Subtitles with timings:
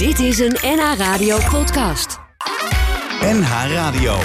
[0.00, 2.18] Dit is een NH Radio podcast.
[3.20, 4.16] NH Radio.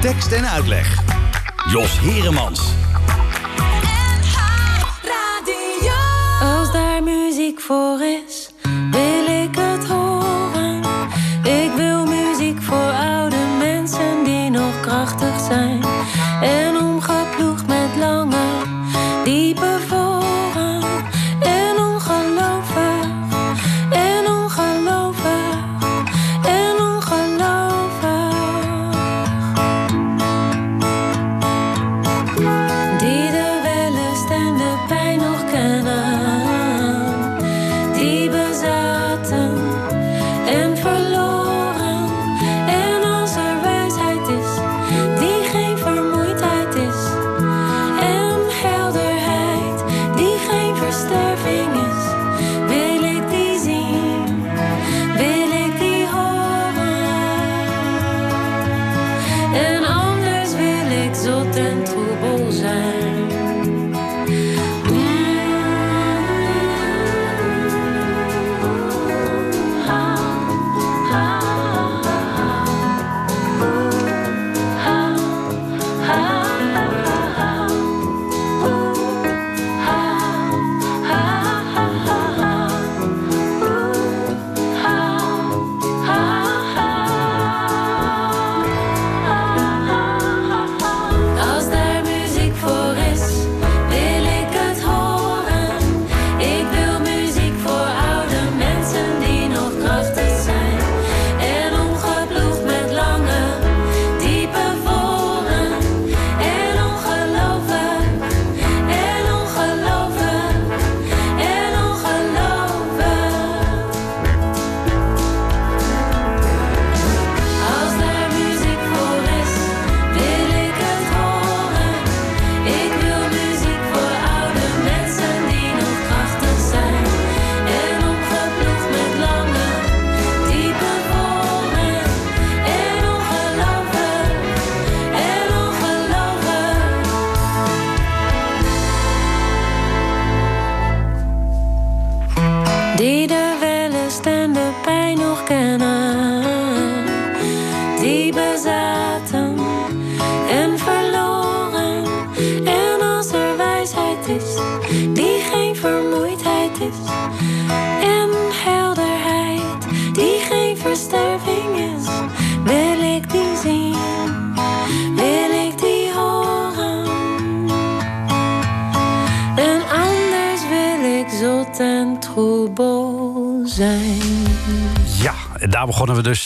[0.00, 1.02] Tekst en uitleg.
[1.72, 2.60] Jos Heremans.
[6.40, 8.41] Als daar muziek voor is,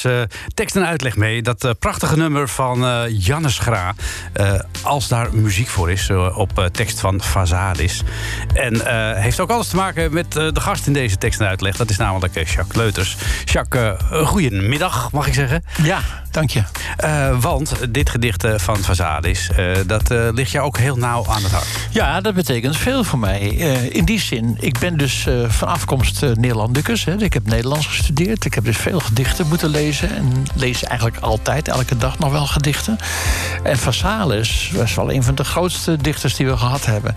[0.03, 1.43] dus eh, tekst en uitleg mee.
[1.43, 3.95] Dat eh, prachtige nummer van eh Jannes Gra.
[4.83, 8.03] als daar muziek voor is, op tekst van Vazadis.
[8.55, 8.75] En
[9.21, 11.77] heeft ook alles te maken met de gast in deze tekst en uitleg.
[11.77, 13.17] Dat is namelijk Jacques Leuters.
[13.45, 15.65] Jacques, goedemiddag, mag ik zeggen.
[15.83, 16.01] Ja,
[16.37, 16.63] dank je.
[16.97, 21.27] Eh, want dit gedicht eh, van Vazadis, eh, dat eh, ligt jou ook heel nauw
[21.29, 21.67] aan het hart.
[21.91, 23.41] Ja, dat betekent veel voor mij.
[23.91, 27.05] In die zin, ik ben dus van afkomst uh, Neerlandicus.
[27.05, 27.23] Hè.
[27.23, 28.45] Ik heb Nederlands gestudeerd.
[28.45, 30.17] Ik heb dus veel gedichten moeten lezen.
[30.17, 32.99] En lees eigenlijk altijd, elke dag nog wel gedichten.
[33.63, 37.15] En Vasalis was wel een van de grootste dichters die we gehad hebben.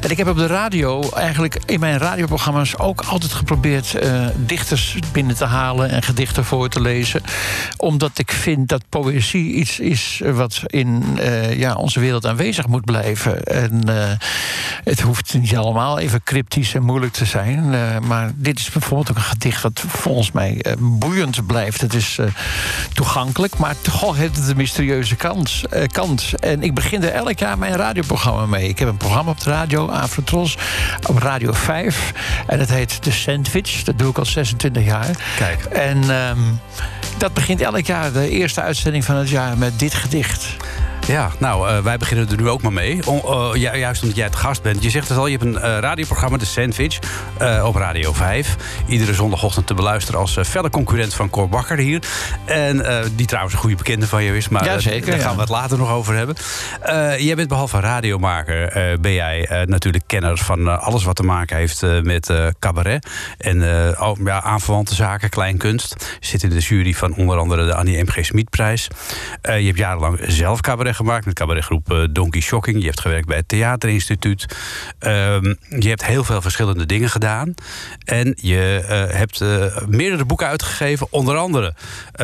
[0.00, 2.78] En ik heb op de radio, eigenlijk in mijn radioprogramma's...
[2.78, 5.90] ook altijd geprobeerd uh, dichters binnen te halen...
[5.90, 7.22] en gedichten voor te lezen.
[7.76, 12.84] Omdat ik vind dat poëzie iets is wat in uh, ja, onze wereld aanwezig moet
[12.84, 13.44] blijven.
[13.44, 13.94] En uh,
[14.84, 17.72] het hoeft niet allemaal even cryptisch en moeilijk te zijn.
[17.72, 21.80] Uh, maar dit is bijvoorbeeld ook een gedicht wat volgens mij boeiend blijft.
[21.80, 22.18] Het is
[22.92, 26.32] toegankelijk, maar toch heeft het een mysterieuze kans, kant.
[26.40, 28.68] En ik begin er elk jaar mijn radioprogramma mee.
[28.68, 30.56] Ik heb een programma op de radio, Afrotros,
[31.08, 32.12] op Radio 5.
[32.46, 33.82] En het heet The Sandwich.
[33.82, 35.16] Dat doe ik al 26 jaar.
[35.36, 35.64] Kijk.
[35.64, 36.60] En um,
[37.18, 40.56] dat begint elk jaar, de eerste uitzending van het jaar, met dit gedicht.
[41.06, 43.00] Ja, nou, uh, wij beginnen er nu ook maar mee.
[43.08, 44.82] Uh, ju juist omdat jij het gast bent.
[44.82, 46.98] Je zegt het al, je hebt een uh, radioprogramma, De Sandwich,
[47.64, 48.56] op Radio 5.
[48.86, 52.02] Iedere zondagochtend te beluisteren als felle concurrent van Cor Bakker hier.
[52.44, 52.84] En
[53.16, 54.48] die trouwens een goede bekende van je is.
[54.48, 56.36] Maar ja, zeker, daar gaan we het later nog over hebben.
[57.24, 62.32] jij bent behalve radiomaker, ben jij natuurlijk kenner van alles wat te maken heeft met
[62.58, 63.08] cabaret.
[63.38, 63.60] En
[64.24, 66.16] ja, aanverwante zaken, kleinkunst.
[66.20, 68.24] Je zit in de jury van onder andere de Annie M.G.
[68.24, 68.88] Smitprijs.
[69.42, 72.78] je hebt jarenlang zelf cabaret gemaakt met cabaretgroep eh, Donkey Shocking.
[72.78, 74.46] Je hebt gewerkt bij het Theaterinstituut.
[74.98, 77.54] Ehm, je hebt heel veel verschillende dingen gedaan.
[78.04, 81.06] En je eh, hebt eh, meerdere boeken uitgegeven.
[81.10, 81.74] Onder andere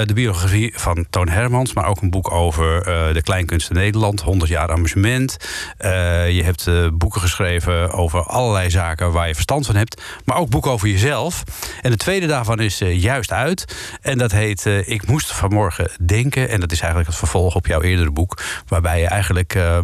[0.05, 1.72] de biografie van Toon Hermans.
[1.72, 4.20] Maar ook een boek over de kleinkunst in Nederland.
[4.20, 5.37] 100 jaar amusement.
[5.78, 10.02] Je hebt boeken geschreven over allerlei zaken waar je verstand van hebt.
[10.25, 11.43] Maar ook boeken over jezelf.
[11.82, 13.76] En de tweede daarvan is juist uit.
[14.00, 16.49] En dat heet Ik moest vanmorgen denken.
[16.49, 18.43] En dat is eigenlijk het vervolg op jouw eerdere boek.
[18.69, 19.79] Waarbij je eigenlijk, eh,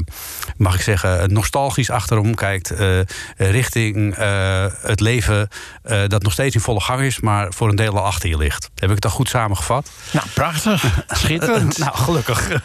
[0.56, 2.70] mag ik zeggen, nostalgisch achterom kijkt.
[2.70, 3.00] eh,
[3.36, 5.48] richting eh, het leven
[6.08, 7.20] dat nog steeds in volle gang is.
[7.20, 8.70] Maar voor een deel al achter je ligt.
[8.74, 9.90] Heb ik het al goed samengevat?
[10.10, 10.84] Nou, prachtig.
[11.06, 11.78] Schitterend.
[11.86, 12.48] Nou, gelukkig.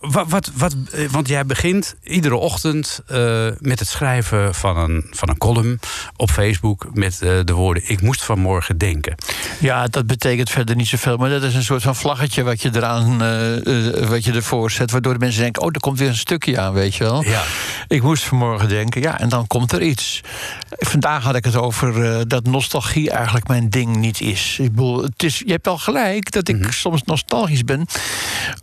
[0.00, 0.74] wat, wat, wat,
[1.10, 3.00] want jij begint iedere ochtend
[3.58, 5.80] met het schrijven van een, van een column
[6.16, 9.14] op Facebook met de woorden: Ik moest vanmorgen denken.
[9.58, 11.16] Ja, dat betekent verder niet zoveel.
[11.16, 13.18] Maar dat is een soort van vlaggetje wat je eraan
[14.08, 14.90] wat je ervoor zet.
[15.02, 17.24] Waardoor de mensen denken: oh, er komt weer een stukje aan, weet je wel.
[17.24, 17.42] Ja.
[17.88, 20.20] Ik moest vanmorgen denken, ja, en dan komt er iets.
[20.68, 24.56] Vandaag had ik het over eh, dat nostalgie eigenlijk mijn ding niet is.
[24.60, 27.86] Ik bedoel, het is je hebt wel gelijk dat ik soms nostalgisch ben.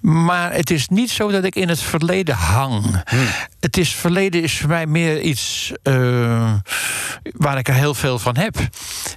[0.02, 3.04] Maar het is niet zo dat ik in het verleden hang.
[3.60, 6.54] Het is, verleden is voor mij meer iets eh,
[7.24, 8.56] waar ik er heel veel van heb.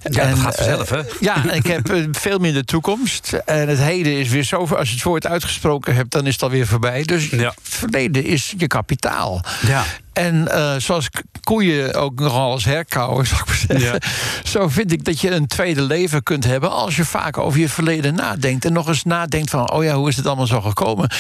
[0.02, 0.98] Ja, dat gaat vanzelf, hè?
[0.98, 3.32] eh, ja, en ik heb veel minder toekomst.
[3.32, 4.56] En het heden is weer zo.
[4.56, 7.04] Als je het woord uitgesproken hebt, dan is het alweer voorbij.
[7.12, 7.49] Dus Ja.
[7.49, 9.44] het verleden is je kapitaal.
[9.67, 9.85] Ja.
[10.12, 11.09] En eh, zoals
[11.43, 14.00] koeien ook nogal eens herkauwen, zou ik maar zeggen.
[14.44, 17.69] Zo vind ik dat je een tweede leven kunt hebben als je vaak over je
[17.69, 18.64] verleden nadenkt.
[18.64, 21.11] En nog eens nadenkt van, oh ja, hoe is het allemaal zo gekomen?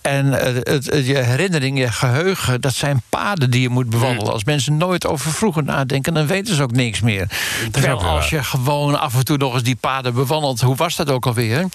[0.00, 4.32] En eh, het, je herinnering, je geheugen, dat zijn paden die je moet bewandelen.
[4.32, 7.26] Als mensen nooit over vroeger nadenken, dan weten ze ook niks meer.
[7.70, 11.10] Terwijl als je gewoon af en toe nog eens die paden bewandelt, hoe was dat
[11.10, 11.66] ook alweer?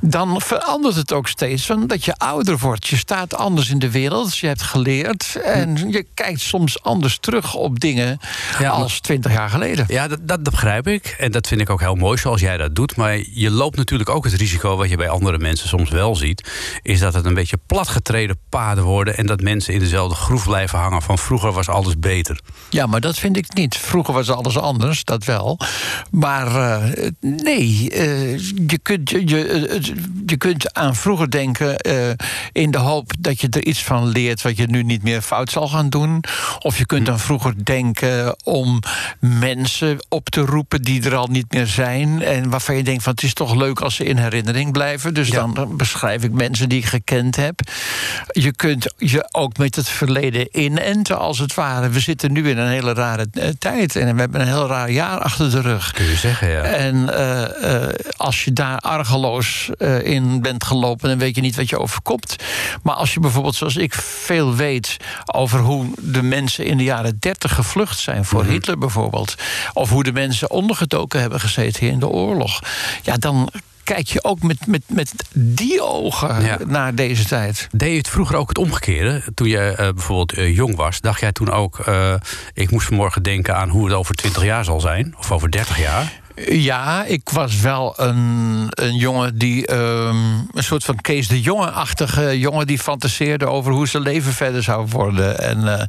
[0.00, 2.86] Dan verandert het ook steeds, van dat je ouder wordt.
[2.86, 7.54] Je staat anders in de wereld, je hebt geleerd en je kijkt soms anders terug
[7.54, 8.18] op dingen
[8.58, 9.84] Ja, als twintig jaar geleden.
[9.88, 11.16] Ja, dat, dat, dat begrijp ik.
[11.18, 12.96] En dat vind ik ook heel mooi zoals jij dat doet.
[12.96, 16.50] Maar je loopt natuurlijk ook het risico, wat je bij andere mensen soms wel ziet,
[16.82, 20.78] is dat het een beetje platgetreden paden worden en dat mensen in dezelfde groef blijven
[20.78, 22.40] hangen van vroeger was alles beter.
[22.70, 23.76] Ja, maar dat vind ik niet.
[23.76, 25.58] Vroeger was alles anders, dat wel.
[26.10, 29.80] Maar eh, nee, eh, je, kunt, je, je,
[30.26, 32.10] je kunt aan vroeger denken eh,
[32.52, 35.50] in de hoop dat je er iets van leert wat je nu niet meer fout
[35.50, 36.24] zal gaan doen.
[36.58, 38.80] Of je kunt aan vroeger denken om
[39.20, 42.22] mensen op te roepen die er al niet meer zijn.
[42.22, 45.14] En waarvan je denkt van het is toch leuk als ze in herinnering blijven.
[45.14, 45.46] Dus Ja.
[45.54, 47.60] dan beschrijf ik mensen die ik gekend heb.
[48.26, 51.88] Je kunt je ook met het verleden inenten, als het ware.
[51.88, 54.90] We zitten nu in een hele rare eh, tijd en we hebben een heel raar
[54.90, 55.90] jaar achter de rug.
[55.92, 56.62] Kun je zeggen, ja.
[56.62, 59.70] En eh, eh, als je daar argeloos
[60.02, 62.36] in bent gelopen, dan weet je niet wat je overkomt.
[62.82, 64.96] Maar als je bijvoorbeeld, zoals ik, veel weet
[65.26, 68.50] over hoe de mensen in de jaren 30 gevlucht zijn voor Mhm.
[68.52, 69.34] Hitler bijvoorbeeld,
[69.72, 72.60] of hoe de mensen ondergedoken hebben gezeten in de oorlog,
[73.02, 73.50] ja, dan
[73.84, 76.58] kijk je ook met, met, met die ogen Ja.
[76.66, 77.68] naar deze tijd.
[77.72, 79.22] Deed je het vroeger ook het omgekeerde?
[79.34, 81.78] Toen je eh, bijvoorbeeld eh, jong was, dacht jij toen ook...
[81.78, 82.14] eh,
[82.54, 85.14] ik moest vanmorgen denken aan hoe het over 20 jaar zal zijn?
[85.18, 86.12] Of over 30 jaar?
[86.44, 89.66] Ja, ik was wel een, een jongen die.
[89.66, 90.16] ehm,
[90.52, 94.86] een soort van Kees de Jonge-achtige jongen die fantaseerde over hoe zijn leven verder zou
[94.86, 95.38] worden.
[95.38, 95.86] En, eh,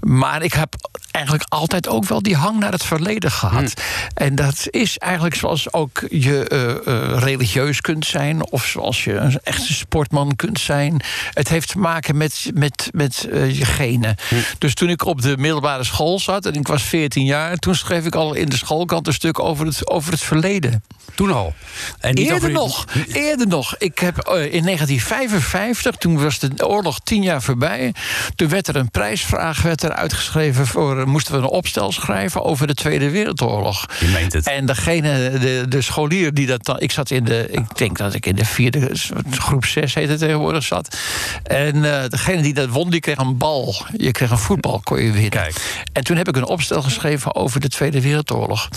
[0.00, 0.74] maar ik heb
[1.10, 3.74] eigenlijk altijd ook wel die hang naar het verleden gehad.
[4.14, 9.14] En dat is eigenlijk zoals ook je eh, eh, religieus kunt zijn, of zoals je
[9.14, 11.02] een echte sportman kunt zijn.
[11.32, 14.16] Het heeft te maken met, met, met je genen.
[14.58, 18.06] Dus toen ik op de middelbare school zat en ik was 14 jaar, toen schreef
[18.06, 20.82] ik al in de schoolkant een stuk over het, over het verleden.
[21.14, 21.54] Toen al.
[22.00, 23.74] En niet Eerder over- nog, eerder nog.
[23.78, 27.94] Ik heb eh, in 1955, toen was de oorlog tien jaar voorbij.
[28.34, 31.08] Toen werd er een prijsvraag werd er uitgeschreven voor.
[31.08, 33.86] moesten we een opstel schrijven over de Tweede Wereldoorlog.
[34.00, 34.46] Je meent het.
[34.46, 36.80] En degene, de, de scholier die dat dan.
[36.80, 37.46] Ik zat in de.
[37.50, 38.90] Ik denk dat ik in de vierde
[39.30, 40.96] groep zes heet het tegenwoordig zat.
[41.42, 43.74] En eh, degene die dat won, die kreeg een bal.
[43.96, 45.30] Je kreeg een voetbal, kon je winnen.
[45.30, 45.84] Kijk.
[45.92, 48.68] En toen heb ik een opstel geschreven over de Tweede Wereldoorlog.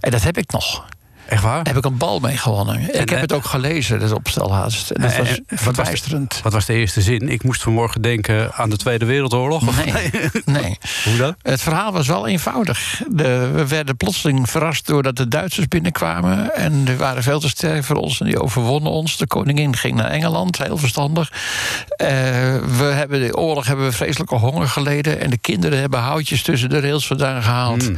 [0.00, 0.84] En dat heb ik nog.
[1.28, 1.60] Echt waar?
[1.66, 2.80] Heb ik een bal mee gewonnen.
[2.80, 4.90] ik heb en- het ook gelezen, dat opstel haast.
[4.90, 6.40] En dat En- was en wat was de- verbijsterend.
[6.42, 7.28] Wat was de eerste zin?
[7.28, 9.84] Ik moest vanmorgen denken aan de Tweede Wereldoorlog.
[9.84, 10.10] Nee,
[10.60, 10.78] nee.
[11.04, 11.34] Hoe dan?
[11.42, 13.02] Het verhaal was wel eenvoudig.
[13.10, 16.54] De, we werden plotseling verrast doordat de Duitsers binnenkwamen.
[16.54, 19.16] En die waren veel te sterk voor ons en die overwonnen ons.
[19.16, 21.32] De koningin ging naar Engeland, heel verstandig.
[21.96, 22.06] Eh,
[22.78, 25.20] we hebben de oorlog hebben we vreselijke honger geleden.
[25.20, 27.90] En de kinderen hebben houtjes tussen de rails vandaan gehaald.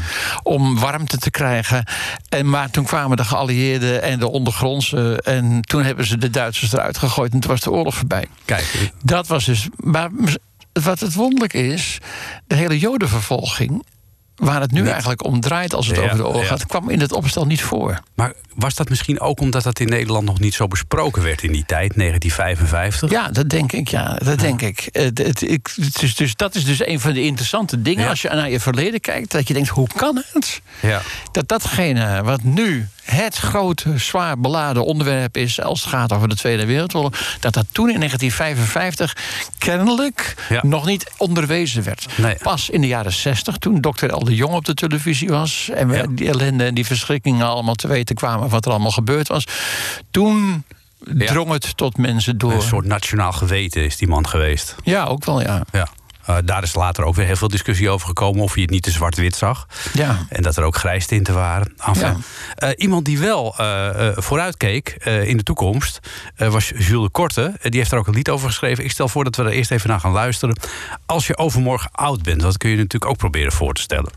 [0.43, 1.85] om warmte te krijgen.
[2.29, 5.21] En, maar toen kwamen de geallieerden en de ondergrondse.
[5.23, 8.27] En toen hebben ze de Duitsers eruit gegooid en toen was de oorlog voorbij.
[8.45, 9.69] Kijk, Dat was dus.
[9.77, 10.11] Maar
[10.73, 11.99] wat het wonderlijk is,
[12.47, 13.85] de hele Jodenvervolging.
[14.37, 14.91] Waar het nu Niet.
[14.91, 16.49] eigenlijk om draait als het Ja, over de oorlog ja.
[16.49, 18.01] gaat, kwam in het opstel niet voor.
[18.15, 21.53] maar was dat misschien ook omdat dat in Nederland nog niet zo besproken werd in
[21.53, 23.11] die tijd, 1955?
[23.11, 24.79] Ja, dat denk ik, ja, dat denk ik.
[24.93, 28.09] Eh, Het, het, ik het is dus, dat is dus een van de interessante dingen
[28.09, 29.31] als je naar je verleden kijkt.
[29.31, 30.61] Dat je denkt, hoe kan het?
[30.83, 31.01] Ja.
[31.33, 35.61] Dat datgene wat nu het grote, zwaar beladen onderwerp is...
[35.61, 37.13] als het gaat over de Tweede Wereldoorlog...
[37.41, 39.17] dat dat toen in 1955
[39.59, 40.61] kennelijk Ja.
[40.67, 42.07] nog niet onderwezen werd.
[42.17, 42.37] Nee.
[42.43, 45.71] Pas in de jaren 60, toen dokter El de Jong op de televisie was...
[45.75, 46.07] en we Ja.
[46.09, 48.49] die ellende en die verschrikkingen allemaal te weten kwamen...
[48.49, 49.45] wat er allemaal gebeurd was,
[50.11, 50.65] toen
[51.15, 52.53] drong het tot mensen door.
[52.53, 54.75] Een soort nationaal geweten is die man geweest.
[54.85, 55.63] Ja, ook wel, ja.
[55.73, 55.89] Ja.
[56.29, 58.83] Eh, daar is later ook weer heel veel discussie over gekomen of hij het niet
[58.83, 59.67] te zwart-wit zag.
[59.93, 60.17] Ja.
[60.29, 61.73] En dat er ook grijstinten waren.
[61.87, 62.17] Enfin, Ja.
[62.55, 65.99] eh, iemand die wel eh vooruitkeek in de toekomst
[66.37, 67.53] was Jules de Korte.
[67.63, 68.85] Die heeft er ook een lied over geschreven.
[68.85, 70.59] Ik stel voor dat we er eerst even naar gaan luisteren.
[71.07, 74.11] Als je overmorgen oud bent, dat kun je natuurlijk ook proberen voor te stellen.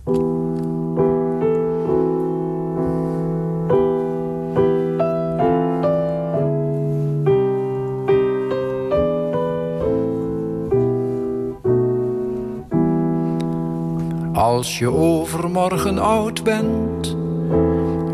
[14.41, 17.15] Als je overmorgen oud bent,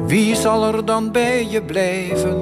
[0.07, 2.37] wie zal er dan bij je blijven?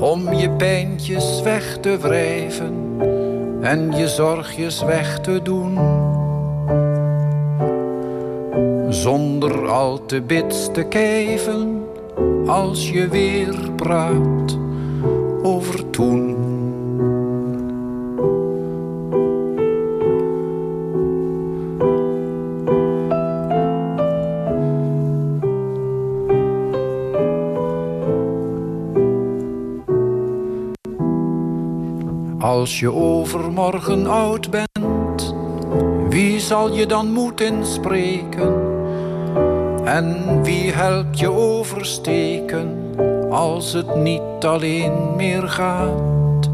[0.00, 2.96] Om je pijntjes weg te wrijven
[3.60, 5.78] en je zorgjes weg te doen.
[8.88, 11.84] Zonder al te bits te kijven,
[12.46, 14.58] als je weer praat
[15.42, 16.39] over toen.
[32.50, 35.34] Als je overmorgen oud bent,
[36.08, 38.54] wie zal je dan moed inspreken?
[39.84, 42.94] En wie helpt je oversteken
[43.30, 46.50] als het niet alleen meer gaat?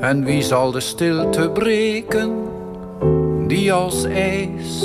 [0.00, 2.32] En wie zal de stilte breken
[3.46, 4.84] die als ijs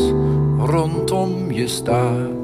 [0.59, 2.41] rondom je staat?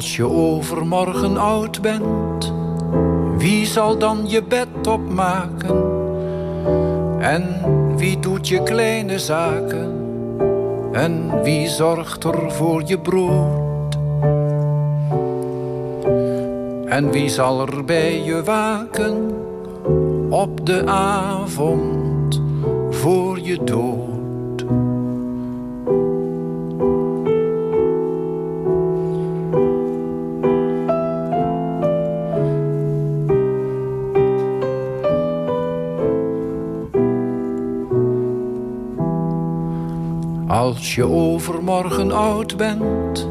[0.00, 2.52] Als je overmorgen oud bent,
[3.36, 5.82] wie zal dan je bed opmaken?
[7.18, 7.44] En
[7.96, 9.92] wie doet je kleine zaken?
[10.92, 13.98] En wie zorgt er voor je brood?
[16.86, 19.30] En wie zal er bij je waken
[20.30, 22.42] op de avond
[22.90, 23.89] voor je dood?
[40.90, 43.28] Als je overmorgen oud bent,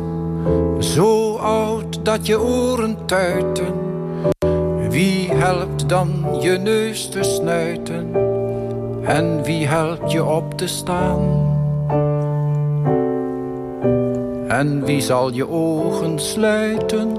[0.80, 3.74] zo oud dat je oren tuiten,
[4.90, 8.16] wie helpt dan je neus te snuiten
[9.04, 11.22] en wie helpt je op te staan?
[14.48, 17.18] En wie zal je ogen sluiten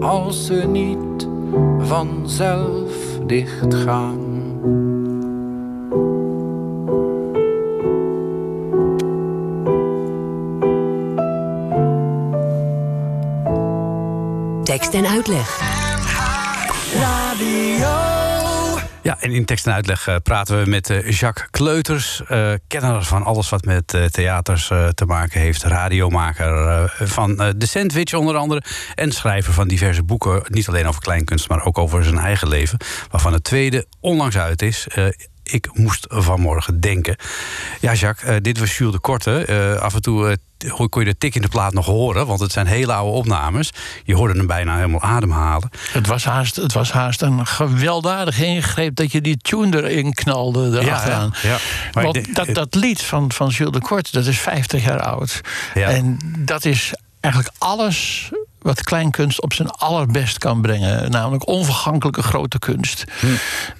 [0.00, 1.28] als ze niet
[1.78, 4.09] vanzelf dichtgaan?
[14.90, 15.60] Tekst en uitleg.
[19.02, 22.22] Ja, en in tekst en uitleg eh, praten we met eh, Jacques Kleuters.
[22.28, 25.62] eh, kenner van alles wat met theaters te maken heeft.
[25.62, 28.62] Radiomaker van De Sandwich onder andere.
[28.94, 30.42] En schrijver van diverse boeken.
[30.44, 32.78] Niet alleen over kleinkunst, maar ook over zijn eigen leven.
[33.10, 34.86] Waarvan het tweede onlangs uit is.
[35.50, 37.16] Ik moest vanmorgen denken.
[37.80, 39.44] Ja, Jacques, eh, dit was Jules de Korte.
[39.44, 42.26] Eh, af en toe eh, kon je de tik in de plaat nog horen.
[42.26, 43.72] Want het zijn hele oude opnames.
[44.04, 45.70] Je hoorde hem bijna helemaal ademhalen.
[45.92, 50.80] Het was, haast, het was haast een gewelddadige ingreep dat je die tune erin knalde
[50.80, 51.34] erachteraan.
[51.42, 51.58] ja,
[51.92, 52.02] ja.
[52.02, 55.40] Want dat, dat lied van, van Jules de Kort, dat is 50 jaar oud.
[55.74, 58.30] En dat is eigenlijk alles
[58.62, 61.10] wat kleinkunst op zijn allerbest kan brengen.
[61.10, 63.04] Namelijk onvergankelijke grote kunst.
[63.20, 63.26] Hm.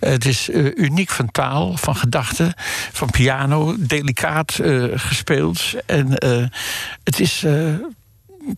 [0.00, 2.52] Het is eh, uniek van taal, van gedachten,
[2.92, 5.62] van piano, delicaat eh, gespeeld.
[5.86, 6.44] En eh,
[7.04, 7.44] het is...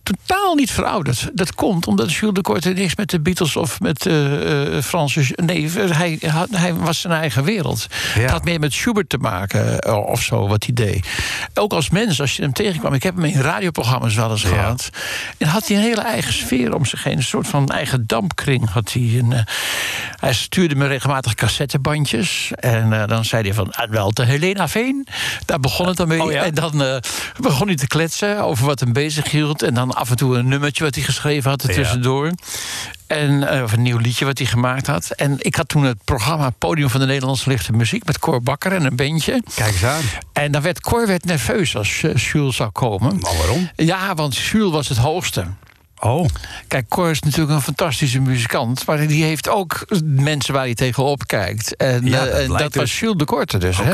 [0.03, 1.29] totaal niet verouderd.
[1.33, 5.33] Dat komt omdat Jules de Korte niks met de Beatles of met uh, Franse.
[5.35, 6.17] Nee, hij,
[6.51, 7.87] hij was zijn eigen wereld.
[8.15, 8.21] Ja.
[8.21, 11.07] Het had meer met Schubert te maken eh, of zo, wat hij deed.
[11.53, 12.93] Ook als mens, als je hem tegenkwam.
[12.93, 14.47] Ik heb hem in radioprogramma's wel eens Ja.
[14.49, 14.89] gehad.
[15.37, 17.17] En had hij een hele eigen sfeer om zich heen.
[17.17, 19.15] Een soort van eigen dampkring had hij.
[19.17, 19.45] En,
[20.19, 22.51] hij stuurde me regelmatig cassettebandjes.
[22.55, 25.07] En dan zei hij van, "Ah, wel te Helena Veen.
[25.45, 26.21] Daar begon het dan mee.
[26.23, 26.43] Oh ja?
[26.43, 27.01] En dan
[27.39, 29.61] begon hij te kletsen over wat hem bezig hield.
[29.61, 31.75] En dan af en toe een nummertje wat hij geschreven had er Ja.
[31.75, 32.31] tussendoor.
[33.07, 35.09] En, eh, of een nieuw liedje wat hij gemaakt had.
[35.11, 38.05] En ik had toen het programma Podium van de Nederlandse Lichte Muziek...
[38.05, 39.43] met Cor Bakker en een bandje.
[39.55, 40.01] Kijk eens aan.
[40.33, 43.17] En dan werd Cor werd nerveus als eh, Jules zou komen.
[43.19, 43.69] Maar waarom?
[43.75, 45.45] Ja, want Jules was het hoogste.
[46.05, 46.25] Oh,
[46.67, 48.85] Kijk, Cor is natuurlijk een fantastische muzikant...
[48.85, 51.75] maar die heeft ook mensen waar hij tegenop kijkt.
[51.75, 52.99] En, Ja, eh, dat was dus.
[52.99, 53.79] Jules de Korte dus.
[53.79, 53.89] oké.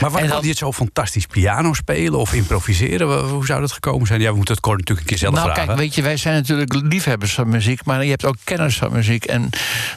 [0.00, 3.28] Maar kan dan- hij het zo fantastisch piano spelen of improviseren?
[3.28, 4.20] Hoe zou dat gekomen zijn?
[4.20, 5.66] Ja, we moeten het Cor natuurlijk een keer zelf nou, vragen.
[5.66, 8.92] kijk, weet je, wij zijn natuurlijk liefhebbers van muziek, maar je hebt ook kenners van
[8.92, 9.24] muziek.
[9.24, 9.50] En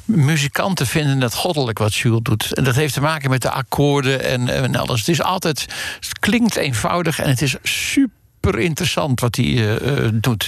[0.05, 2.53] muzikanten vinden het goddelijk wat Jules doet.
[2.53, 5.00] En dat heeft te maken met de akkoorden en, en alles.
[5.00, 5.65] Het is altijd,
[6.00, 8.20] het klinkt eenvoudig en het is super.
[8.50, 10.48] Interessant wat hij eh, eh, doet.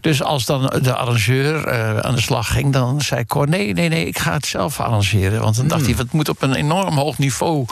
[0.00, 3.88] Dus als dan de arrangeur eh, aan de slag ging, dan zei Cor: nee, nee,
[3.88, 5.40] nee, ik ga het zelf arrangeren.
[5.40, 5.90] Want dan dacht Hmm.
[5.90, 7.64] hij: het moet op een enorm hoog niveau.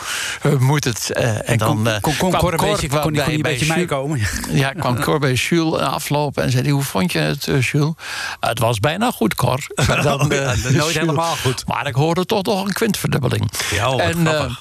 [0.43, 1.11] eh, moet het.
[1.11, 3.43] eh, en dan kon, kon, kwam Cor een beetje, kwam kon, die- kon bij- een
[3.43, 4.21] bij beetje Jules- meekomen?
[4.51, 7.93] ja, kwam Cor bij Jules aflopen en zei hij, hoe vond je het, Jules?
[8.41, 9.67] het was bijna goed, Cor.
[9.89, 11.67] Maar dan, Oh ja, nooit Jules, helemaal goed.
[11.67, 13.51] Maar ik hoorde toch nog een kwintverdubbeling.
[13.71, 14.57] Ja, oh, wat en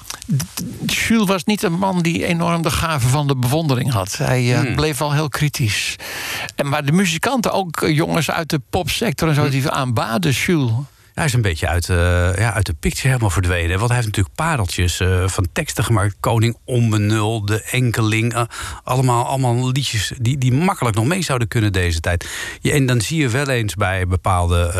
[0.86, 4.16] Jules was niet een man die enorm de gave van de bewondering had.
[4.16, 4.74] Hij Hmm.
[4.74, 5.96] bleef wel heel kritisch.
[6.56, 10.72] En, maar de muzikanten, ook jongens uit de popsector en zo, die aanbaden Jules.
[11.14, 11.96] Hij is een beetje uit, eh,
[12.36, 13.76] ja, uit de picture helemaal verdwenen.
[13.78, 16.16] Want hij heeft natuurlijk pareltjes eh, van teksten gemaakt.
[16.20, 18.34] Koning Onbenul, De Enkeling.
[18.34, 18.42] eh,
[18.84, 22.28] allemaal, allemaal liedjes die, die makkelijk nog mee zouden kunnen deze tijd.
[22.60, 24.72] Ja, en dan zie je wel eens bij bepaalde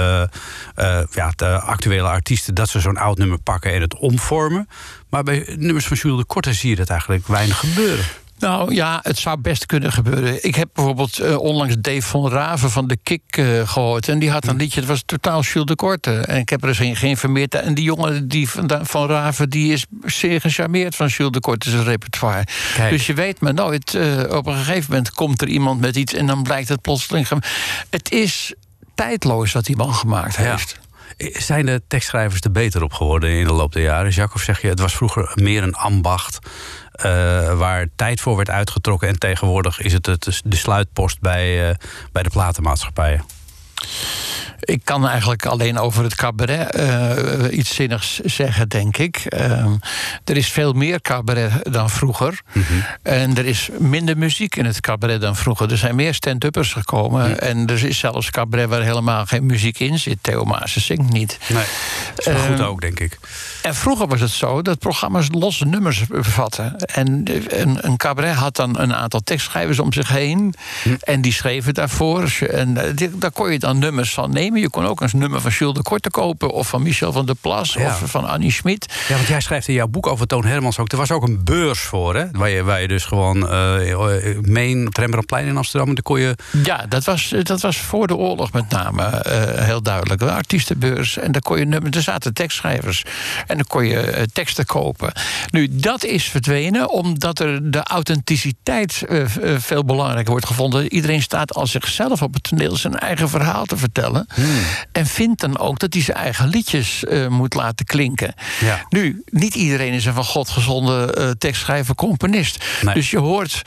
[1.10, 2.54] ja, de actuele artiesten...
[2.54, 4.68] dat ze zo'n oud nummer pakken en het omvormen.
[5.10, 8.04] Maar bij nummers van Jules de Korte zie je dat eigenlijk weinig gebeuren.
[8.38, 10.44] Nou ja, het zou best kunnen gebeuren.
[10.44, 14.08] Ik heb bijvoorbeeld eh, onlangs Dave van Raven van de Kik eh, gehoord.
[14.08, 16.18] En die had een liedje, het was totaal Jules de Korte.
[16.18, 17.54] En ik heb er eens in geïnformeerd.
[17.54, 21.70] En die jongen die van, van Raven, die is zeer gecharmeerd van Jules de Korte
[21.70, 22.46] zijn repertoire.
[22.74, 22.90] Kijk.
[22.90, 26.14] Dus je weet maar nooit, eh, op een gegeven moment komt er iemand met iets...
[26.14, 27.28] en dan blijkt het plotseling...
[27.90, 28.54] Het is
[28.94, 30.58] tijdloos wat die man gemaakt Ja.
[31.32, 34.10] Zijn de tekstschrijvers er beter op geworden in de loop der jaren?
[34.10, 36.38] Jacques, zeg je, het was vroeger meer een ambacht...
[36.92, 39.08] eh, waar tijd voor werd uitgetrokken...
[39.08, 41.76] en tegenwoordig is het het de sluitpost bij, eh,
[42.12, 43.24] bij de platenmaatschappijen?
[44.64, 49.16] Ik kan eigenlijk alleen over het cabaret eh, iets zinnigs zeggen, denk ik.
[49.16, 49.72] Ehm,
[50.24, 52.40] er is veel meer cabaret dan vroeger.
[53.02, 55.70] En er is minder muziek in het cabaret dan vroeger.
[55.70, 57.40] Er zijn meer stand-uppers gekomen.
[57.40, 60.18] En er is zelfs cabaret waar helemaal geen muziek in zit.
[60.20, 61.38] Theo Maassen zingt niet.
[61.48, 61.64] Nee,
[62.14, 63.18] dat is goed Ehm, ook, denk ik.
[63.64, 66.76] En vroeger was het zo dat programma's losse nummers bevatten.
[66.76, 70.54] En een, een cabaret had dan een aantal tekstschrijvers om zich heen.
[70.82, 70.94] Hm.
[71.00, 72.32] En die schreven daarvoor.
[72.50, 74.60] En eh, daar kon je dan nummers van nemen.
[74.60, 76.50] Je kon ook een nummer van Jules de Korte kopen.
[76.50, 77.72] Of van Michel van der Plas.
[77.72, 77.86] Ja.
[77.86, 78.92] Of van Annie Schmid.
[79.08, 80.92] Ja, want jij schrijft in jouw boek over Toon Hermans ook...
[80.92, 82.24] er was ook een beurs voor, hè?
[82.32, 85.88] Waar je, waar je dus gewoon eh meen op Rembrandtplein in Amsterdam...
[85.88, 86.36] en dan kon je...
[86.62, 90.20] Ja, dat was, dat was voor de oorlog met name eh, heel duidelijk.
[90.20, 91.16] Een artiestenbeurs.
[91.16, 91.96] En daar kon je nummers.
[91.96, 93.04] Er zaten tekstschrijvers.
[93.46, 95.12] En dan kon je eh, teksten kopen.
[95.50, 100.92] Nu, dat is verdwenen omdat er de authenticiteit eh, eh, veel belangrijker wordt gevonden.
[100.92, 104.26] Iedereen staat als zichzelf op het toneel zijn eigen verhaal te vertellen.
[104.92, 108.34] En vindt dan ook dat hij zijn eigen liedjes moet laten klinken.
[108.60, 108.86] Ja.
[108.88, 112.64] Nu, niet iedereen is een van God gezonde tekstschrijver, componist.
[112.82, 112.94] Nee.
[112.94, 113.62] Dus je hoort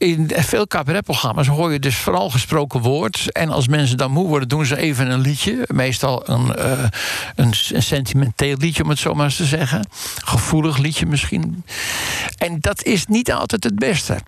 [0.00, 3.32] in veel cabaretprogramma's hoor je dus vooral gesproken woord.
[3.32, 5.64] En als mensen dan moe worden, doen ze even een liedje.
[5.66, 6.84] Meestal een, eh,
[7.34, 9.86] een, sentimenteel liedje, om het zo maar eens te zeggen.
[10.24, 11.64] Gevoelig liedje misschien.
[12.38, 14.18] En dat is niet altijd het beste.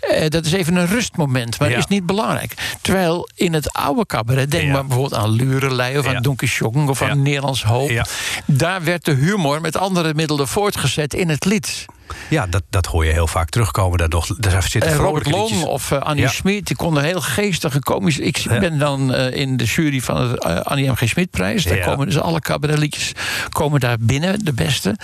[0.00, 1.76] Eh, dat is even een rustmoment, maar Ja.
[1.76, 2.76] is niet belangrijk.
[2.80, 4.72] Terwijl in het oude cabaret, denk Ja.
[4.72, 8.06] maar bijvoorbeeld aan Lurelei of aan Don Quixote of aan Nederlands Hoop.
[8.46, 11.84] Daar werd de humor met andere middelen voortgezet in het lied.
[12.28, 13.98] Ja, dat, dat hoor je heel vaak terugkomen.
[13.98, 15.68] Daar, nog, daar zitten En Robert Long liedjes.
[15.68, 16.30] of eh, Annie Ja.
[16.30, 18.22] Schmid, die konden heel geestige, komische...
[18.22, 18.58] Ik Ja.
[18.58, 20.94] ben dan eh, in de jury van het eh, Annie M.
[20.94, 21.02] G.
[21.08, 21.64] Schmid-prijs.
[21.64, 21.84] Daar Ja.
[21.84, 23.12] komen dus alle cabaretliedjes
[23.48, 24.96] komen daar binnen, de beste.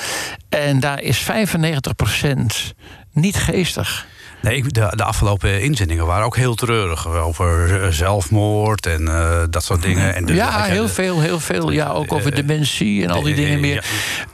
[0.49, 2.75] En daar is 95%
[3.13, 4.07] niet geestig.
[4.43, 7.09] Nee, de, de afgelopen inzendingen waren ook heel treurig.
[7.09, 10.15] Over eh, zelfmoord en eh, dat soort dingen.
[10.15, 11.71] En de- ja, heel veel, heel veel.
[11.71, 13.59] Ja, ook over dementie en al die dingen ja.
[13.59, 13.85] meer.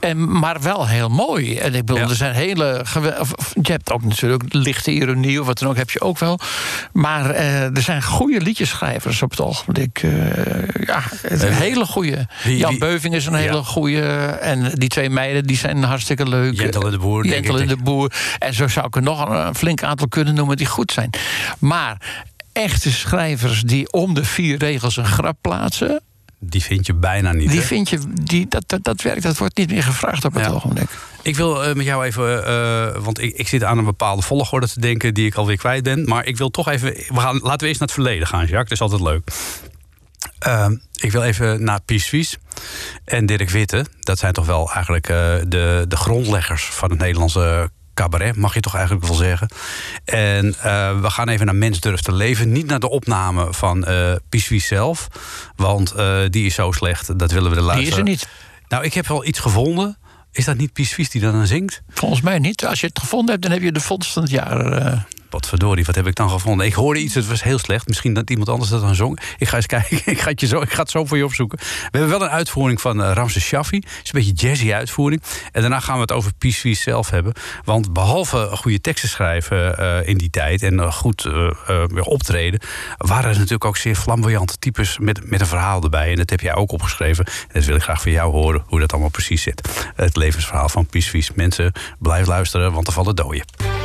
[0.00, 1.58] En, maar wel heel mooi.
[1.58, 2.08] En ik bedoel, Ja.
[2.08, 2.84] er zijn hele...
[3.62, 6.38] Je hebt ook natuurlijk lichte ironie of wat dan ook, heb je ook wel.
[6.92, 10.00] Maar eh, er zijn goede liedjeschrijvers op het ogenblik.
[10.86, 12.26] ja, een hele goede.
[12.44, 13.62] Jan Beuving is een hele Ja.
[13.62, 14.00] goede.
[14.40, 16.54] En die twee meiden die zijn hartstikke leuk.
[16.60, 18.12] Jentel en de Boer, Jentel en de Boer.
[18.38, 21.10] En zo zou ik er nog een, een flink aantal kunnen noemen die goed zijn.
[21.58, 26.00] Maar echte schrijvers die om de vier regels een grap plaatsen.
[26.40, 27.50] Die vind je bijna niet.
[27.50, 27.66] Die hè?
[27.66, 30.50] vind je, die, dat, dat, dat werkt, dat wordt niet meer gevraagd op het Ja.
[30.50, 30.88] ogenblik.
[31.22, 34.68] Ik wil eh, met jou even, eh, want ik, ik zit aan een bepaalde volgorde
[34.68, 36.04] te denken die ik alweer kwijt ben.
[36.04, 38.78] Maar ik wil toch even, we gaan, laten we eerst naar het verleden gaan, Jacques.
[38.78, 39.30] Dat is altijd leuk.
[40.38, 42.38] Ehm, ik wil even naar Pies Vies
[43.04, 43.86] en Dirk Witte.
[44.00, 47.70] Dat zijn toch wel eigenlijk eh, de, de grondleggers van het Nederlandse
[48.02, 49.48] cabaret, mag je toch eigenlijk wel zeggen.
[50.04, 52.52] En eh, we gaan even naar Mens Durft te Leven.
[52.52, 53.86] Niet naar de opname van
[54.30, 55.08] Vies zelf,
[55.56, 57.92] want eh, die is zo slecht, dat willen we de Die luisteren.
[57.92, 58.28] is er niet.
[58.68, 59.96] Nou, ik heb wel iets gevonden.
[60.32, 61.82] Is dat niet Pies Vies die dan zingt?
[61.88, 62.66] Volgens mij niet.
[62.66, 65.06] Als je het gevonden hebt, dan heb je de vondst van het jaar.
[65.28, 65.32] Eh.
[65.32, 66.66] Wat verdorie, wat heb ik dan gevonden?
[66.66, 67.86] Ik hoorde iets, het was heel slecht.
[67.86, 69.20] Misschien dat iemand anders dat dan zong.
[69.38, 71.58] Ik ga eens kijken, ik ga het, je zo, ik ga zo voor je opzoeken.
[71.58, 73.76] We hebben wel een uitvoering van uh, Ramses Shaffi.
[73.76, 75.22] Het is een beetje jazzy uitvoering.
[75.52, 77.32] En daarna gaan we het over Vies zelf hebben.
[77.64, 80.62] Want behalve goede teksten schrijven uh, in die tijd...
[80.62, 81.28] en uh, goed
[82.00, 82.60] optreden...
[82.96, 86.10] waren er natuurlijk ook zeer flamboyante types met, met een verhaal erbij.
[86.10, 87.24] En dat heb jij ook opgeschreven.
[87.26, 89.68] En dat wil ik graag van jou horen, hoe dat allemaal precies zit.
[89.94, 91.32] Het levensverhaal van Vies.
[91.34, 93.77] Mensen, blijf luisteren, want er vallen doden.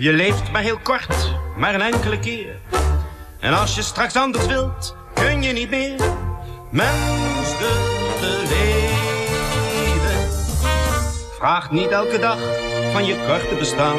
[0.00, 2.58] Je leeft maar heel kort, maar een enkele keer.
[3.40, 5.96] En als je straks anders wilt, kun je niet meer.
[6.70, 10.30] Mens te leven.
[11.38, 12.38] Vraag niet elke dag
[12.92, 13.96] van je korte bestaan.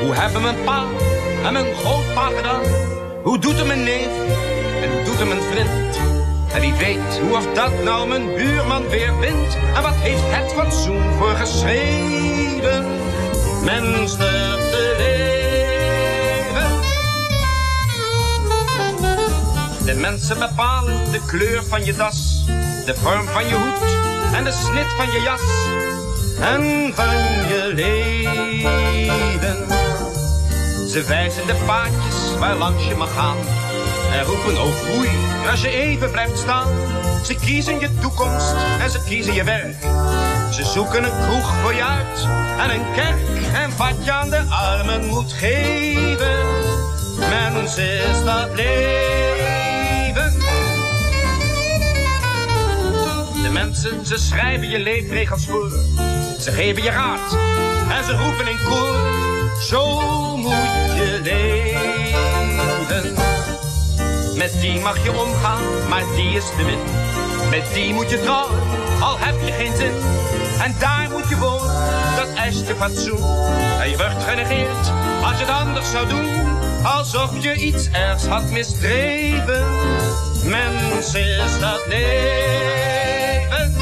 [0.00, 0.84] Hoe hebben mijn pa
[1.44, 2.62] en mijn grootpa gedaan?
[3.22, 4.10] Hoe doet hem mijn neef
[4.82, 5.98] en doet hem mijn vriend?
[6.52, 9.58] En wie weet hoe of dat nou mijn buurman weer wint?
[9.74, 12.86] En wat heeft het fatsoen voor geschreven?
[13.66, 16.70] Mens te leven.
[19.84, 22.44] De mensen bepalen de kleur van je das,
[22.84, 25.40] de vorm van je hoed en de snit van je jas
[26.40, 27.14] en van
[27.48, 29.56] je leven.
[30.88, 33.36] Ze wijzen de paadjes waar langs je mag gaan
[34.16, 35.10] en roepen oh groei
[35.50, 36.68] als je even blijft staan.
[37.24, 39.76] Ze kiezen je toekomst en ze kiezen je werk.
[40.52, 42.26] Ze zoeken een kroeg voor je uit
[42.58, 46.44] en een kerk en wat je aan de armen moet geven.
[47.18, 50.34] Mens is dat leven.
[53.42, 55.70] De mensen, ze schrijven je leefregels voor.
[56.40, 57.36] Ze geven je raad
[57.90, 58.96] en ze roepen in koor.
[59.60, 61.75] Zo moet je leven.
[64.46, 66.78] Met die mag je omgaan, maar die is de win.
[67.50, 68.60] Met die moet je trouwen,
[69.00, 69.92] al heb je geen zin.
[70.62, 71.74] En daar moet je wonen,
[72.16, 73.22] dat eist je fatsoen.
[73.80, 74.92] En je wordt genegeerd
[75.24, 76.28] als je het anders zou doen.
[76.82, 79.64] Alsof je iets ergs had misdreven.
[80.44, 83.74] Mens is dat leven.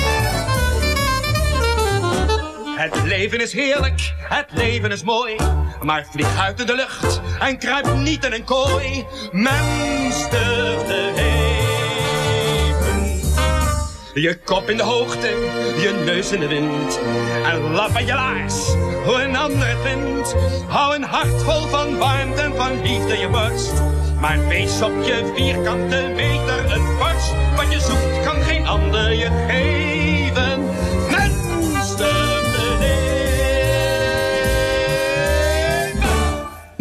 [2.76, 5.36] Het leven is heerlijk, het leven is mooi.
[5.84, 9.06] Maar vlieg uit de lucht en kruip niet in een kooi.
[9.32, 11.42] Mens durft te leven.
[14.14, 15.26] Je kop in de hoogte,
[15.78, 17.00] je neus in de wind.
[17.44, 18.66] En lap aan je laars,
[19.04, 20.34] hoe een ander het vindt.
[20.68, 23.72] Hou een hart vol van warmte en van liefde je borst.
[24.20, 27.34] Maar wees op je vierkante meter een borst.
[27.56, 29.83] Wat je zoekt kan geen ander je geven.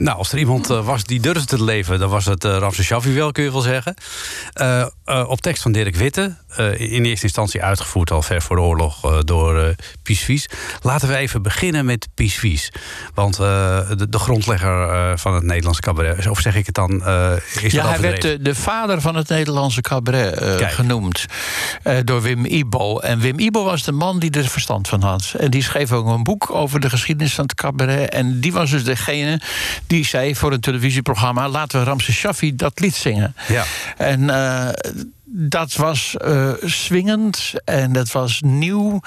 [0.04, 2.86] Nou, als er iemand uh, was die durfde te leven, dan was het uh, Ramses
[2.86, 3.94] Shaffi wel, kun je wel zeggen.
[4.62, 4.86] Uh,
[5.28, 6.36] op tekst van Dirk Witte,
[6.78, 10.50] in eerste instantie uitgevoerd al ver voor de oorlog door Pies Vies.
[10.82, 12.72] Laten we even beginnen met Pies Vies.
[13.14, 16.92] Want de, de, grondlegger van het Nederlandse cabaret, of zeg ik het dan?
[17.62, 21.26] is ja, hij werd de, de, vader van het Nederlandse cabaret genoemd
[22.04, 23.00] door Wim Ibo.
[23.00, 25.34] En Wim Ibo was de man die er verstand van had.
[25.38, 28.10] En die schreef ook een boek over de geschiedenis van het cabaret.
[28.10, 29.42] En die was dus degene
[29.93, 33.36] die zei voor een televisieprogramma: laten we Ramses Shaffi dat lied zingen.
[33.48, 33.64] Ja.
[33.98, 34.70] En uh,
[35.36, 39.00] dat was eh, swingend en dat was nieuw.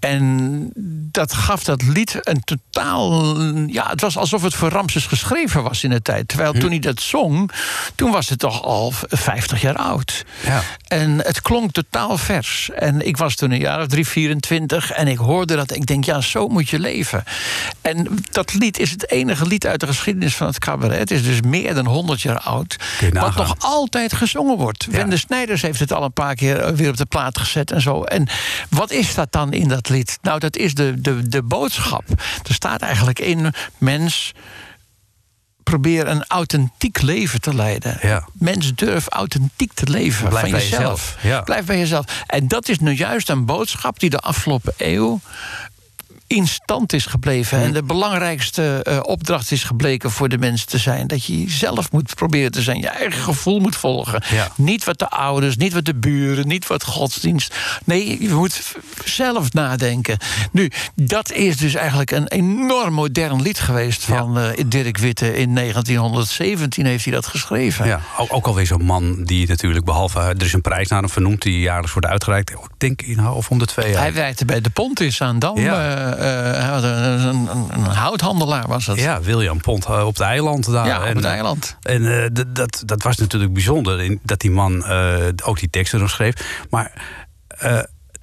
[0.00, 0.70] En
[1.10, 3.40] dat gaf dat lied een totaal.
[3.66, 6.28] Ja, het was alsof het voor Ramses geschreven was in de tijd.
[6.28, 7.50] Terwijl toen hij dat zong,
[7.94, 10.24] toen was het toch al 50 jaar oud.
[10.44, 10.62] Ja.
[10.86, 12.70] En het klonk totaal vers.
[12.74, 15.74] En ik was toen een jaar of drie, 24 en ik hoorde dat.
[15.74, 17.24] Ik denk, ja, zo moet je leven.
[17.80, 20.98] En dat lied is het enige lied uit de geschiedenis van het cabaret.
[20.98, 22.76] Het is dus meer dan 100 jaar oud.
[23.12, 24.86] Wat nog altijd gezongen wordt.
[24.90, 24.96] Ja.
[24.96, 28.02] Wende Snijders heeft het al een paar keer weer op de plaat gezet en zo.
[28.02, 28.28] En
[28.68, 30.18] wat is dat dan in dat lied?
[30.22, 32.04] Nou, dat is de, de, de boodschap.
[32.48, 34.32] Er staat eigenlijk in: mens.
[35.62, 37.98] Probeer een authentiek leven te leiden.
[38.00, 38.28] Ja.
[38.32, 40.80] Mens durf authentiek te leven Blijf van bij jezelf.
[40.82, 41.40] jezelf, ja.
[41.40, 42.04] Blijf bij jezelf.
[42.26, 45.20] En dat is nu juist een boodschap die de afgelopen eeuw
[46.32, 47.58] in stand is gebleven.
[47.58, 47.64] Hm.
[47.64, 51.06] En de belangrijkste eh, opdracht is gebleken voor de mensen te zijn.
[51.06, 52.80] Dat je zelf moet proberen te zijn.
[52.80, 54.22] Je eigen gevoel moet volgen.
[54.30, 54.48] Ja.
[54.56, 57.54] Niet wat de ouders, niet wat de buren, niet wat godsdienst.
[57.84, 60.18] Nee, je moet zelf nadenken.
[60.52, 65.36] Nu, dat is dus eigenlijk een enorm modern lied geweest van eh, Dirk Witte.
[65.36, 67.86] In 1917 heeft hij dat geschreven.
[67.86, 71.10] Ja, ook, alweer zo'n man die natuurlijk, behalve eh, er is een prijs naar hem
[71.10, 72.50] vernoemd die jaarlijks wordt uitgereikt.
[72.50, 74.00] Ik denk in of om de twee jaar.
[74.00, 75.58] Hij werkte bij de Pontis aan Dam.
[75.58, 76.16] Ja.
[76.16, 78.98] Eh, eh, een, een, houthandelaar was dat.
[78.98, 80.86] Ja, William Pont eh, op het eiland daar.
[80.86, 81.76] Ja, op het eh, eiland.
[81.82, 84.84] En dat, dat was natuurlijk bijzonder, in, dat die man
[85.44, 86.64] ook die teksten nog schreef.
[86.70, 86.92] Maar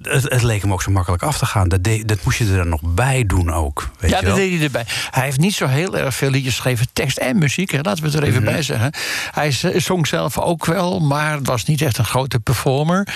[0.02, 1.68] het, het leek hem ook zo makkelijk af te gaan.
[1.68, 3.90] Dat, dat moest je er dan nog bij doen ook.
[3.98, 4.84] Weet ja, je dat deed hij erbij.
[5.10, 7.70] Hij heeft niet zo heel erg veel liedjes geschreven, tekst en muziek.
[7.70, 8.52] Hè, laten we het er even Mhm.
[8.52, 8.92] bij zeggen.
[9.30, 13.06] Hij zong zelf ook wel, maar het was niet echt een grote performer.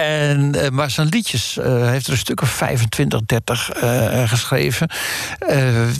[0.00, 4.88] En, eh, maar zijn liedjes eh, heeft er een stuk of 25, 30 eh, geschreven.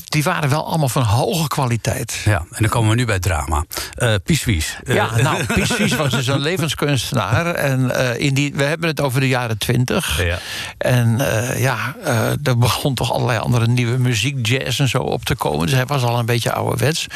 [0.04, 2.22] Die waren wel allemaal van hoge kwaliteit.
[2.24, 3.64] Ja, en dan komen we nu bij drama.
[3.94, 4.76] Eh Pies Wies.
[4.84, 5.44] Eh, Ja, nou,
[5.76, 7.54] Pies was dus een levenskunstenaar.
[7.54, 10.24] En in die, we hebben het over de jaren twintig.
[10.24, 10.38] Ja.
[10.78, 11.18] En
[11.56, 11.94] ja,
[12.42, 15.66] er begon toch allerlei andere nieuwe muziek, jazz en zo op te komen.
[15.66, 17.06] Dus hij was al een beetje ouderwets.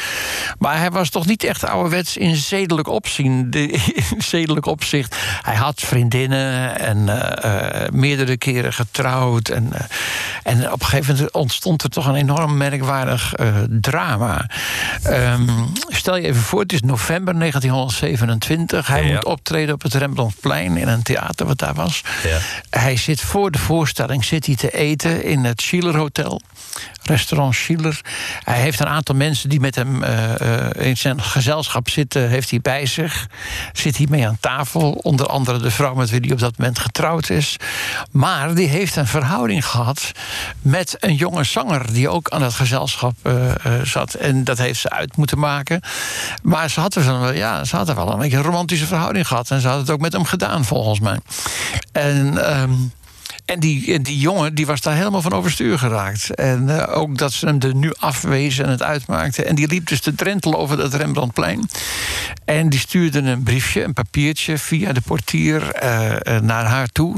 [0.59, 3.49] Maar hij was toch niet echt ouderwets in zedelijk opzien.
[3.49, 3.71] De,
[4.11, 5.15] in zedelijk opzicht.
[5.41, 9.49] Hij had vriendinnen en eh, eh, meerdere keren getrouwd.
[9.49, 9.81] En, eh,
[10.43, 13.33] en op een gegeven moment ontstond er toch een enorm merkwaardig
[13.69, 14.49] drama.
[15.03, 15.49] Ehm,
[15.87, 18.87] stel je even voor, het is november 1927.
[18.87, 19.13] Hij Ja.
[19.13, 22.01] moet optreden op het Rembrandtplein in een theater wat daar was.
[22.23, 22.37] Ja.
[22.69, 26.41] Hij zit voor de voorstelling zit hij te eten in het Schiller Hotel.
[27.03, 28.01] Restaurant Schiller.
[28.43, 32.49] Hij heeft een aantal mensen die met hem eh, eh, in zijn gezelschap zitten, heeft
[32.49, 33.27] hij bij zich.
[33.73, 34.91] Zit hij mee aan tafel.
[34.91, 37.57] Onder andere de vrouw met wie hij op dat moment getrouwd is.
[38.11, 40.11] Maar die heeft een verhouding gehad
[40.61, 43.33] met een jonge zanger die ook aan dat gezelschap eh,
[43.83, 44.13] zat.
[44.13, 45.81] En dat heeft ze uit moeten maken.
[46.41, 46.97] Maar ze had,
[47.33, 49.51] ja, had er wel een beetje een romantische verhouding gehad.
[49.51, 51.19] En ze had het ook met hem gedaan, volgens mij.
[51.91, 52.45] En.
[52.47, 52.73] ehm,
[53.45, 56.35] en die, die jongen die was daar helemaal van overstuur geraakt.
[56.35, 59.45] En eh, ook dat ze hem er nu afwezen en het uitmaakten.
[59.45, 61.69] En die liep dus te drentelen over dat Rembrandtplein.
[62.45, 67.15] En die stuurde een briefje, een papiertje via de portier eh, eh, naar haar toe.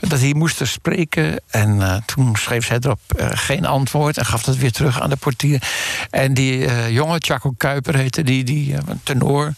[0.00, 1.40] Dat hij moest er spreken.
[1.50, 5.62] En toen schreef zij erop geen antwoord en gaf dat weer terug aan de portier.
[6.10, 9.52] En die jongen, Chaco Kuiper heette die, die tenor,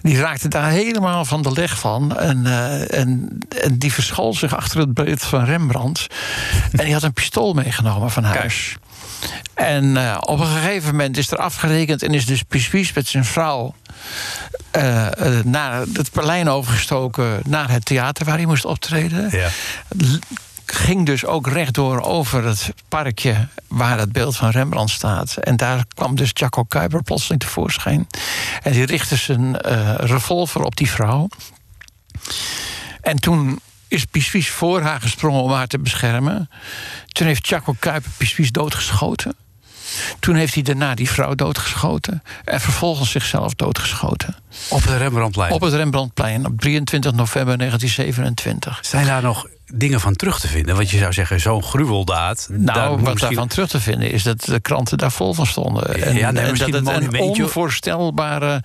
[0.00, 2.18] die raakte daar helemaal van de leg van.
[2.18, 2.46] En,
[2.90, 6.06] en, en die verschool zich achter het beeld van Rembrandt.
[6.72, 8.76] En die had een pistool meegenomen van huis.
[9.54, 13.24] En eh, op een gegeven moment is er afgerekend en is dus Pispies met zijn
[13.24, 13.74] vrouw
[14.70, 19.28] eh, eh, naar het Berlijn overgestoken naar het theater waar hij moest optreden.
[19.30, 19.48] Ja.
[20.66, 25.36] Ging dus ook rechtdoor over het parkje waar het beeld van Rembrandt staat.
[25.36, 28.06] En daar kwam dus Jaco Kuiper plotseling tevoorschijn.
[28.62, 29.56] En die richtte zijn
[29.96, 31.28] revolver op die vrouw.
[33.00, 33.60] En toen
[33.94, 36.50] is Pispies voor haar gesprongen om haar te beschermen.
[37.06, 39.36] Toen heeft Chaco Kuiper Pispies doodgeschoten.
[40.18, 42.22] Toen heeft hij daarna die vrouw doodgeschoten.
[42.44, 44.36] En vervolgens zichzelf doodgeschoten.
[44.68, 45.52] Op het Rembrandtplein.
[45.52, 48.78] Op het Rembrandtplein op 23 november 1927.
[48.82, 50.76] Zijn daar nog dingen van terug te vinden?
[50.76, 52.48] Want je zou zeggen, zo'n gruweldaad.
[52.50, 55.94] Nou, wat misschien- daarvan terug te vinden is dat de kranten daar vol van stonden.
[55.94, 58.62] En, Ja, nee, en dat het een onvoorstelbare...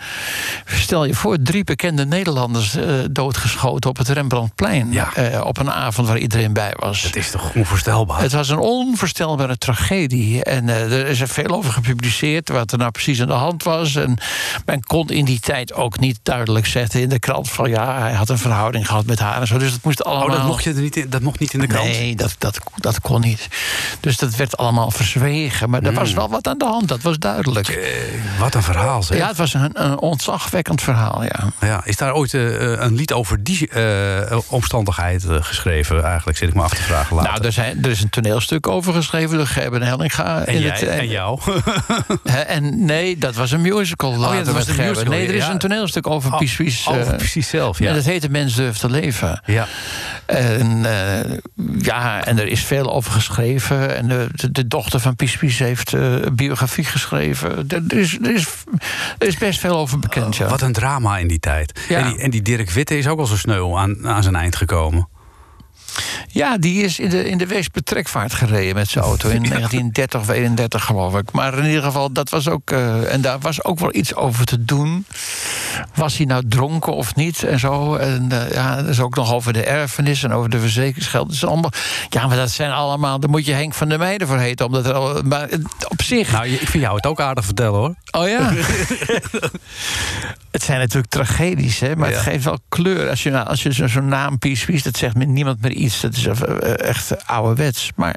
[0.66, 4.92] Stel je voor, drie bekende Nederlanders eh, doodgeschoten op het Rembrandtplein.
[4.92, 5.14] Ja.
[5.16, 7.02] eh, op een avond waar iedereen bij was.
[7.04, 8.22] Het is toch onvoorstelbaar?
[8.22, 10.44] Het was een onvoorstelbare tragedie.
[10.44, 13.64] En eh, er is er veel over gepubliceerd wat er nou precies aan de hand
[13.64, 13.96] was.
[13.96, 14.18] En
[14.66, 18.14] men kon in die tijd ook niet duidelijk zetten in de krant van ja, hij
[18.14, 19.58] had een verhouding gehad met haar en zo.
[19.58, 20.26] Dus dat moest allemaal.
[20.28, 21.88] Oh, dat mocht je er niet niet in, dat mocht niet in de krant?
[21.88, 23.48] Nee, dat, dat, dat kon niet.
[24.00, 25.70] Dus dat werd allemaal verzwegen.
[25.70, 27.68] Maar er was wel wat aan de hand, dat was duidelijk.
[27.68, 29.18] Eh, wat een verhaal, zeg.
[29.18, 31.52] Ja, het was een, een ontzagwekkend verhaal, ja.
[31.62, 36.04] Ja, is daar ooit eh, een lied over die eh, omstandigheid eh, geschreven?
[36.04, 37.32] Eigenlijk zit ik me af te vragen later.
[37.32, 40.44] Nou, er, zijn, er is een toneelstuk over geschreven door Gerben Hellinga.
[40.46, 41.40] en, in jij, het, eh, en jou?
[42.48, 44.86] en nee, dat was een musical later Oh dat was Gerben.
[44.88, 45.52] musical, Nee, er is ja.
[45.52, 46.88] een toneelstuk over Oh, Pies Pies.
[46.88, 47.88] over eh, precies zelf, ja.
[47.90, 49.42] en dat heet De Mens durft te leven.
[49.46, 49.68] ja.
[50.26, 51.38] En, eh,
[51.78, 53.96] ja, en er is veel over geschreven.
[53.96, 57.50] En de, dochter van Pies Pies heeft eh, een biografie geschreven.
[57.70, 58.48] Er, er is, er, is,
[59.18, 60.48] er is best veel over bekend, ja.
[60.48, 61.80] Wat een drama in die tijd.
[61.90, 61.98] Ja.
[61.98, 64.56] En, die, en die Dirk Witte is ook al zo sneu aan, aan zijn eind
[64.56, 65.08] gekomen.
[66.28, 70.20] Ja, die is in de, in de Weesp trekvaart gereden met zijn auto in 1930
[70.22, 71.32] of 31 geloof ik.
[71.32, 72.72] Maar in ieder geval, dat was ook.
[72.72, 75.06] eh, en daar was ook wel iets over te doen.
[75.96, 77.96] Was hij nou dronken of niet en zo.
[77.96, 81.32] En eh, ja, dat is ook nog over de erfenis en over de verzekeringsgeld.
[81.32, 81.72] Is allemaal,
[82.10, 83.20] ja, maar dat zijn allemaal.
[83.20, 84.66] Daar moet je Henk van der Meijden voor heten.
[84.66, 85.50] Omdat er, al- maar
[85.88, 86.32] op zich.
[86.32, 87.96] Nou, ik vind jou het ook aardig vertellen hoor.
[88.12, 88.52] Oh ja.
[90.52, 92.16] het zijn natuurlijk tragedies, hè, maar Ja.
[92.16, 93.10] het geeft wel kleur.
[93.10, 95.72] Als je, nou, als je zo- zo'n naam Pies Pies, dat zegt met niemand meer
[95.72, 95.89] iets.
[96.02, 97.92] Dat is eh, echt ouderwets.
[97.96, 98.16] Maar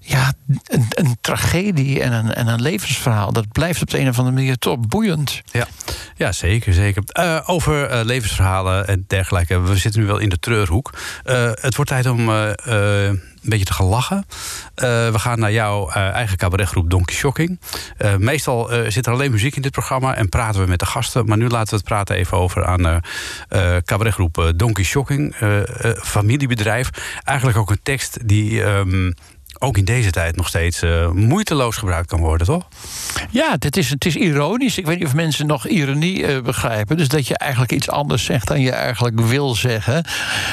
[0.00, 0.32] ja,
[0.66, 3.32] een, een tragedie en een, en een levensverhaal...
[3.32, 5.40] dat blijft op de een of andere manier toch boeiend.
[5.50, 5.66] Ja,
[6.16, 6.72] ja zeker.
[6.72, 7.02] zeker.
[7.06, 9.60] Eh, over eh, levensverhalen en dergelijke.
[9.60, 10.92] We zitten nu wel in de treurhoek.
[11.24, 14.26] Eh, het wordt tijd om eh, eh, een beetje te gaan lachen.
[14.74, 17.60] Eh, we gaan naar jouw eh, eigen cabaretgroep Donkey Shocking.
[17.96, 21.26] Eh, meestal zit er alleen muziek in dit programma en praten we met de gasten.
[21.26, 23.00] Maar nu laten we het praten even over aan
[23.84, 25.36] cabaretgroep Donkey Shocking.
[26.02, 26.90] Familiebedrijf.
[27.24, 28.64] Eigenlijk ook een tekst die...
[28.64, 29.10] ehm,
[29.62, 32.68] ook in deze tijd nog steeds eh, moeiteloos gebruikt kan worden, toch?
[33.30, 34.78] Ja, het is, het is ironisch.
[34.78, 36.96] Ik weet niet of mensen nog ironie eh, begrijpen.
[36.96, 40.04] Dus dat je eigenlijk iets anders zegt dan je eigenlijk wil zeggen.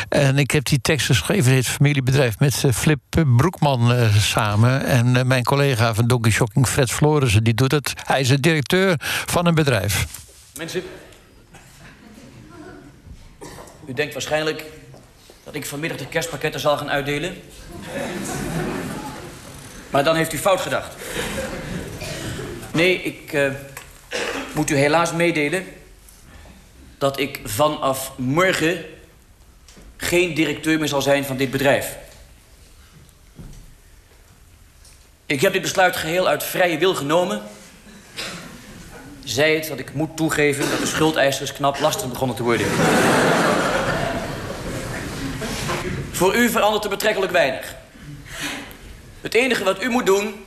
[0.09, 2.39] En ik heb die tekst geschreven, het heet Familiebedrijf...
[2.39, 4.85] met eh, Flip Broekman eh, samen.
[4.85, 7.93] En eh, mijn collega van Donkey Shocking, Fred Florissen, die doet het.
[8.03, 8.95] Hij is de directeur
[9.25, 10.05] van een bedrijf.
[10.57, 10.83] Mensen,
[13.87, 14.63] u denkt waarschijnlijk
[15.43, 17.35] dat ik vanmiddag de kerstpakketten zal gaan uitdelen.
[19.89, 20.95] Maar dan heeft u fout gedacht.
[22.71, 23.51] Nee, ik eh,
[24.53, 25.65] moet u helaas meedelen
[26.97, 28.85] dat ik vanaf morgen
[29.97, 31.97] geen directeur meer zal zijn van dit bedrijf.
[35.25, 37.41] Ik heb dit besluit geheel uit vrije wil genomen.
[39.23, 42.67] Zij het dat ik moet toegeven dat de schuldeisers knap lastig begonnen te worden.
[46.11, 47.75] Voor u verandert er betrekkelijk weinig.
[49.21, 50.45] Het enige wat u moet doen,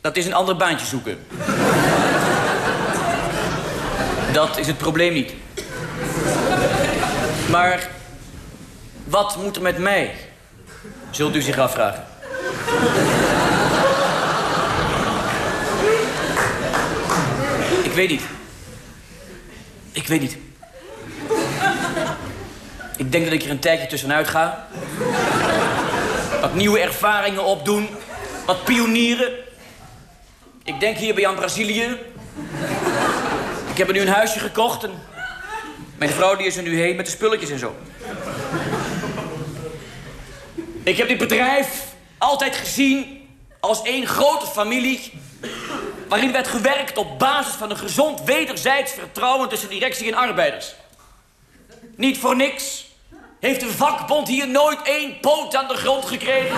[0.00, 1.26] dat is een ander baantje zoeken.
[4.32, 5.32] Dat is het probleem niet.
[7.50, 7.88] Maar
[9.04, 10.14] wat moet er met mij?
[11.10, 12.04] Zult u zich afvragen.
[17.82, 18.22] Ik weet niet.
[19.92, 20.36] Ik weet niet.
[22.96, 24.68] Ik denk dat ik er een tijdje tussenuit ga.
[26.46, 27.88] Wat nieuwe ervaringen opdoen.
[28.44, 29.32] Wat pionieren.
[30.64, 31.96] Ik denk hier aan Brazilië.
[33.70, 34.90] Ik heb er nu een huisje gekocht en...
[35.98, 37.76] Mijn vrouw die is er nu heen met de spulletjes en zo.
[40.82, 41.84] Ik heb dit bedrijf
[42.18, 43.28] altijd gezien
[43.60, 45.12] als één grote familie...
[46.08, 49.48] waarin werd gewerkt op basis van een gezond wederzijds vertrouwen...
[49.48, 50.74] tussen directie en arbeiders.
[51.96, 52.85] Niet voor niks
[53.40, 56.56] heeft de vakbond hier nooit één poot aan de grond gekregen.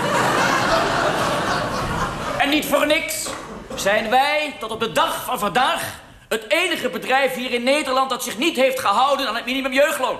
[2.39, 3.27] en niet voor niks
[3.75, 5.83] zijn wij tot op de dag van vandaag...
[6.29, 10.19] het enige bedrijf hier in Nederland dat zich niet heeft gehouden aan het minimum jeugdloon.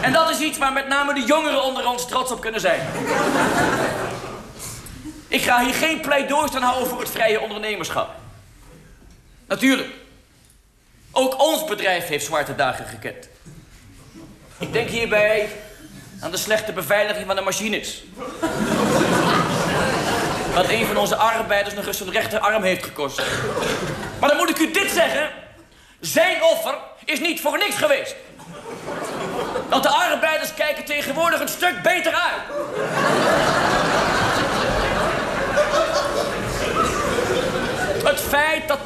[0.00, 2.80] en dat is iets waar met name de jongeren onder ons trots op kunnen zijn.
[5.28, 8.10] Ik ga hier geen pleidooi staan houden voor het vrije ondernemerschap.
[9.46, 9.88] Natuurlijk.
[11.12, 13.28] Ook ons bedrijf heeft zwarte dagen gekend.
[14.58, 15.48] Ik denk hierbij
[16.20, 18.04] aan de slechte beveiliging van de machines.
[20.54, 23.22] Wat een van onze arbeiders nog eens zijn rechterarm heeft gekost.
[24.20, 25.30] Maar dan moet ik u dit zeggen.
[26.00, 28.14] Zijn offer is niet voor niks geweest.
[29.68, 32.42] Want de arbeiders kijken tegenwoordig een stuk beter uit.
[38.04, 38.78] Het feit dat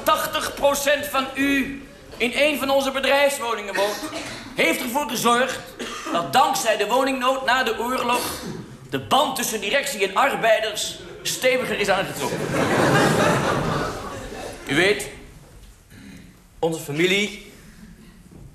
[1.06, 1.82] 80% van u
[2.16, 3.98] in een van onze bedrijfswoningen woont...
[4.60, 5.58] heeft ervoor gezorgd
[6.12, 8.20] dat dankzij de woningnood na de oorlog...
[8.90, 12.38] de band tussen directie en arbeiders steviger is aangetrokken.
[14.68, 15.08] U weet,
[16.58, 17.52] onze familie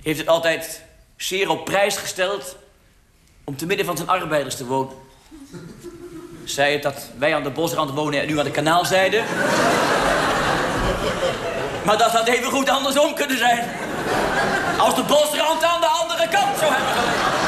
[0.01, 0.81] heeft het altijd
[1.17, 2.55] zeer op prijs gesteld...
[3.43, 4.95] om te midden van zijn arbeiders te wonen.
[6.43, 9.23] Zij het dat wij aan de bosrand wonen en u aan de kanaalzijde.
[11.85, 13.69] Maar dat had even goed andersom kunnen zijn.
[14.79, 17.45] Als de bosrand aan de andere kant zou hebben gelegen.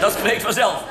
[0.00, 0.82] Dat spreekt vanzelf.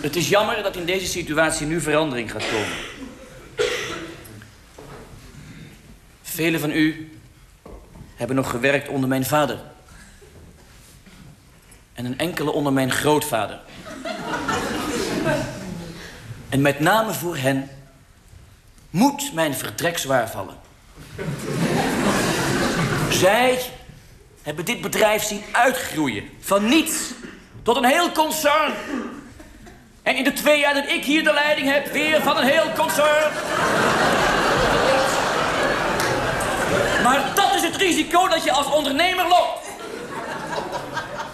[0.00, 2.76] Het is jammer dat in deze situatie nu verandering gaat komen.
[6.22, 7.18] Velen van u
[8.16, 9.58] hebben nog gewerkt onder mijn vader.
[11.94, 13.60] En een enkele onder mijn grootvader.
[16.48, 17.70] En met name voor hen
[18.96, 20.56] moet mijn vertrek zwaar vallen.
[23.10, 23.58] Zij
[24.42, 26.30] hebben dit bedrijf zien uitgroeien.
[26.40, 27.12] Van niets
[27.62, 28.72] tot een heel concern.
[30.02, 32.72] En in de twee jaar dat ik hier de leiding heb, weer van een heel
[32.76, 33.32] concern.
[37.02, 39.66] Maar dat is het risico dat je als ondernemer loopt.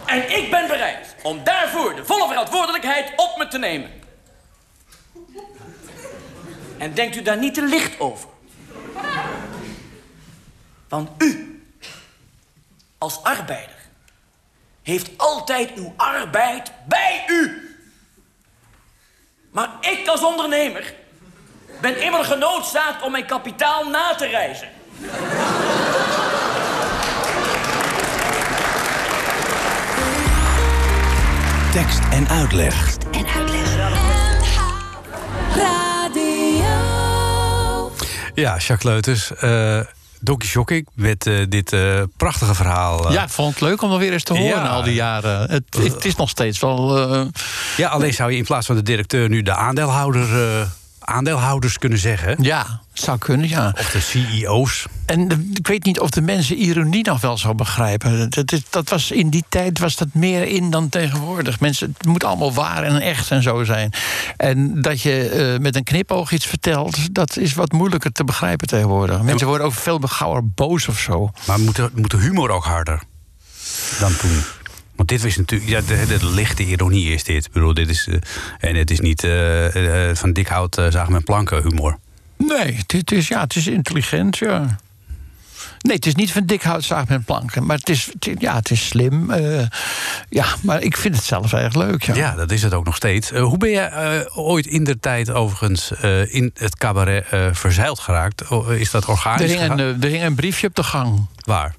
[0.07, 4.02] En ik ben bereid om daarvoor de volle verantwoordelijkheid op me te nemen.
[6.79, 8.29] En denkt u daar niet te licht over.
[10.89, 11.63] Want u,
[12.99, 13.77] als arbeider,
[14.83, 17.71] heeft altijd uw arbeid bij u.
[19.51, 20.95] Maar ik als ondernemer
[21.81, 24.69] ben immer genoodzaakt om mijn kapitaal na te reizen.
[31.73, 32.97] Tekst en uitleg.
[33.11, 33.93] En uitleg.
[38.35, 39.35] Ja, Jacques Leuters.
[39.35, 39.81] eh
[40.25, 43.13] Donkey Shocking met eh, dit eh, prachtige verhaal.
[43.13, 44.63] Ja, ik vond het leuk om dat weer eens te horen Ja.
[44.63, 45.51] na al die jaren.
[45.51, 46.99] Het, het is nog steeds wel...
[47.77, 50.27] ja, alleen zou je in plaats van de directeur nu de aandeelhouder,
[51.05, 52.37] aandeelhouders kunnen zeggen.
[52.43, 53.75] ja, zou kunnen, ja.
[53.79, 54.87] Of de CEO's.
[55.07, 58.31] En ik weet niet of de mensen ironie nog wel zo begrijpen.
[58.31, 61.61] Dat, is- dat was, in die tijd was dat meer in dan tegenwoordig.
[61.61, 63.93] Mensen, het moet allemaal waar en echt en zo zijn.
[64.37, 67.15] En dat je eh, met een knipoog iets vertelt...
[67.15, 69.23] dat is wat moeilijker te begrijpen tegenwoordig.
[69.23, 71.31] Mensen worden ook veel gauwer boos of zo.
[71.47, 73.03] Maar moet de, moet de humor ook harder
[74.01, 74.43] dan toen?
[75.03, 77.45] Want dit was natuurlijk, ja, de, de lichte ironie is dit.
[77.47, 78.15] Ik bedoel, dit is, eh,
[78.59, 81.99] en het is niet eh, eh, van dik hout zagen met planken humor.
[82.37, 84.79] Nee, het is, ja, het is intelligent, ja.
[85.81, 87.67] Nee, het is niet van dik hout zaag met planken.
[87.67, 89.33] Maar het is, het is- ja, het is slim.
[90.29, 92.15] ja, maar ik vind het zelf erg leuk, ja.
[92.15, 93.31] Ja, dat is het ook nog steeds.
[93.31, 95.91] Hoe ben je ooit in de tijd overigens
[96.29, 98.43] in het cabaret verzeild geraakt?
[98.69, 99.79] Is dat Er organisch hing, een, gegaan?
[100.01, 101.27] eh, er hing een briefje op de gang.
[101.45, 101.75] Waar?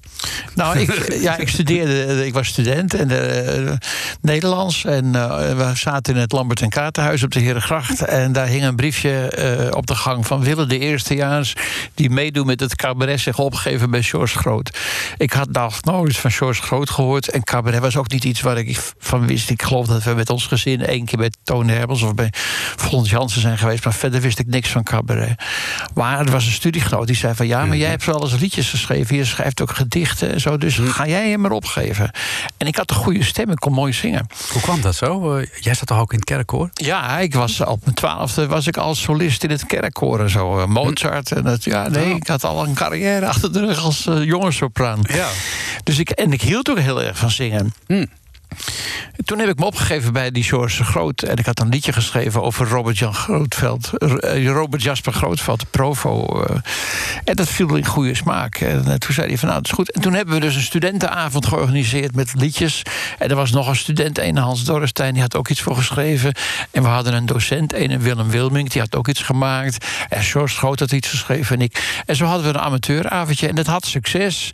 [0.54, 3.72] Nou, ik, ja, ik studeerde, eh, ik was student en eh,
[4.20, 4.84] Nederlands.
[4.84, 8.04] En eh, we zaten in het Lambert en Kaartenhuis op de Herengracht.
[8.04, 11.54] En daar hing een briefje op de gang van Wille de Eerstejaars...
[11.94, 14.78] die meedoen met het cabaret zich opgegeven bij George Groot.
[15.16, 17.28] Ik had nog nooit van George Groot gehoord.
[17.28, 19.50] En cabaret was ook niet iets waar ik van wist.
[19.50, 22.02] Ik geloof dat we met ons gezin één keer bij Toon Herbels...
[22.02, 22.32] of bij
[22.76, 23.84] Fons Jansen zijn geweest.
[23.84, 25.42] Maar verder wist ik niks van cabaret.
[25.94, 27.46] Maar er was een studiegenoot die zei van...
[27.46, 29.16] ja, maar jij hebt wel eens liedjes geschreven.
[29.16, 30.58] Je schrijft ook gedichten en zo.
[30.58, 32.10] Dus ga jij hem maar opgeven.
[32.56, 33.50] En ik had een goede stem.
[33.50, 34.26] Ik kon mooi zingen.
[34.52, 35.36] Hoe kwam dat zo?
[35.36, 36.70] Eh, jij zat toch ook in het kerkkoor?
[36.74, 40.58] Ja, ik was op mijn twaalfde was ik als solist in het kerkkoor en zo.
[40.58, 41.32] eh, Mozart.
[41.32, 45.00] En het, ja, nee, ik had al een carrière achter de rug als uh, jongensopraan.
[45.02, 45.28] Ja.
[45.84, 47.74] Dus ik, en ik hield ook heel erg van zingen.
[47.86, 48.04] Hm.
[49.24, 51.22] Toen heb ik me opgegeven bij die George Groot.
[51.22, 53.98] En ik had een liedje geschreven over Robert Jan Grootveld.
[53.98, 56.42] eh, Robert Jasper Grootveld, provo.
[56.42, 56.56] eh.
[57.24, 58.56] en dat viel in goede smaak.
[58.56, 59.92] En eh, toen zei hij van nou, dat is goed.
[59.92, 62.82] En toen hebben we dus een studentenavond georganiseerd met liedjes.
[63.18, 66.34] En er was nog een student, een Hans Dorrestein, die had ook iets voor geschreven.
[66.70, 69.86] En we hadden een docent, een Willem Wilming, die had ook iets gemaakt.
[70.08, 72.02] En George Groot had iets geschreven en ik.
[72.06, 74.50] En zo hadden we een amateuravondje en dat had succes.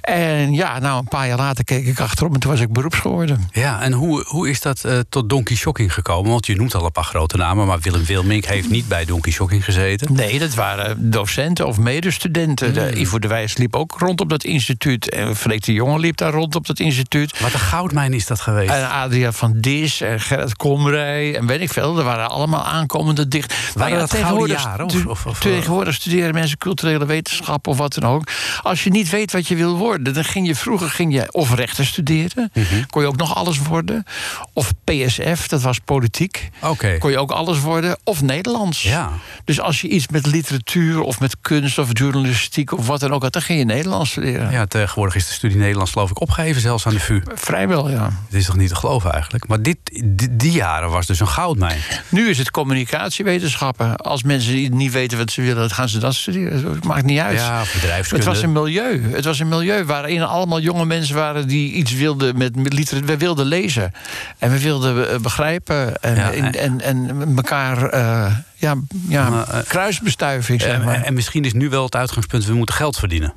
[0.00, 2.98] En ja, nou een paar jaar later keek ik achterom en toen was ik beroeps
[2.98, 3.43] geworden.
[3.52, 6.30] Ja, en hoe, hoe is dat eh, tot Donkey Shocking gekomen?
[6.30, 9.32] Want je noemt al een paar grote namen, maar Willem Wilmink heeft niet bij Donkey
[9.32, 10.12] Shocking gezeten.
[10.14, 12.74] Nee, dat waren docenten of medestudenten.
[12.74, 15.10] De Ivo de Wijs liep ook rond op dat instituut.
[15.10, 17.40] En Freek de Jonge liep daar rond op dat instituut.
[17.40, 18.70] Wat een goudmijn is dat geweest.
[18.72, 21.98] En Adria van Dis en Gerrit Komrij en weet ik veel.
[21.98, 23.54] Er waren allemaal aankomende dicht.
[23.74, 27.76] Waren dat gouden tegenwoordig jaren, of- stu- of- of- tegenwoordig studeren mensen culturele wetenschap of
[27.76, 28.22] wat dan ook.
[28.62, 31.54] Als je niet weet wat je wil worden, dan ging je vroeger ging je of
[31.54, 32.50] rechten studeren.
[32.54, 32.64] Mhm.
[32.90, 34.04] Kon je ook nog nog alles worden.
[34.52, 36.50] Of PSF, dat was politiek.
[36.62, 36.98] Oké.
[36.98, 37.96] Kon je ook alles worden.
[38.04, 38.82] Of Nederlands.
[38.82, 39.10] Ja.
[39.44, 43.22] Dus als je iets met literatuur of met kunst of journalistiek of wat dan ook
[43.22, 44.50] had, dan ging je Nederlands studeren.
[44.50, 47.22] Ja, tegenwoordig is de studie Nederlands geloof ik opgegeven, zelfs aan de VU.
[47.34, 48.04] Vrijwel, ja.
[48.04, 49.46] Het is toch niet te geloven eigenlijk.
[49.46, 51.80] Maar dit, die, die jaren was dus een goudmijn.
[52.08, 53.96] Nu is het communicatiewetenschappen.
[53.96, 56.72] Als mensen niet weten wat ze willen, dan gaan ze dat studeren.
[56.74, 57.38] Het maakt niet uit.
[57.38, 58.24] Ja, of Het bedrijfskunde.
[58.24, 59.02] was een milieu.
[59.12, 63.06] Het was een milieu waarin allemaal jonge mensen waren die iets wilden met met literatuur.
[63.14, 63.92] We wilden lezen.
[64.38, 66.02] En we wilden eh, begrijpen.
[66.02, 68.74] En, Ja, en, en, en elkaar eh, ja,
[69.08, 71.02] ja, eh, kruisbestuiving, zeg En, maar.
[71.02, 73.32] en misschien is nu wel het uitgangspunt, we moeten geld verdienen.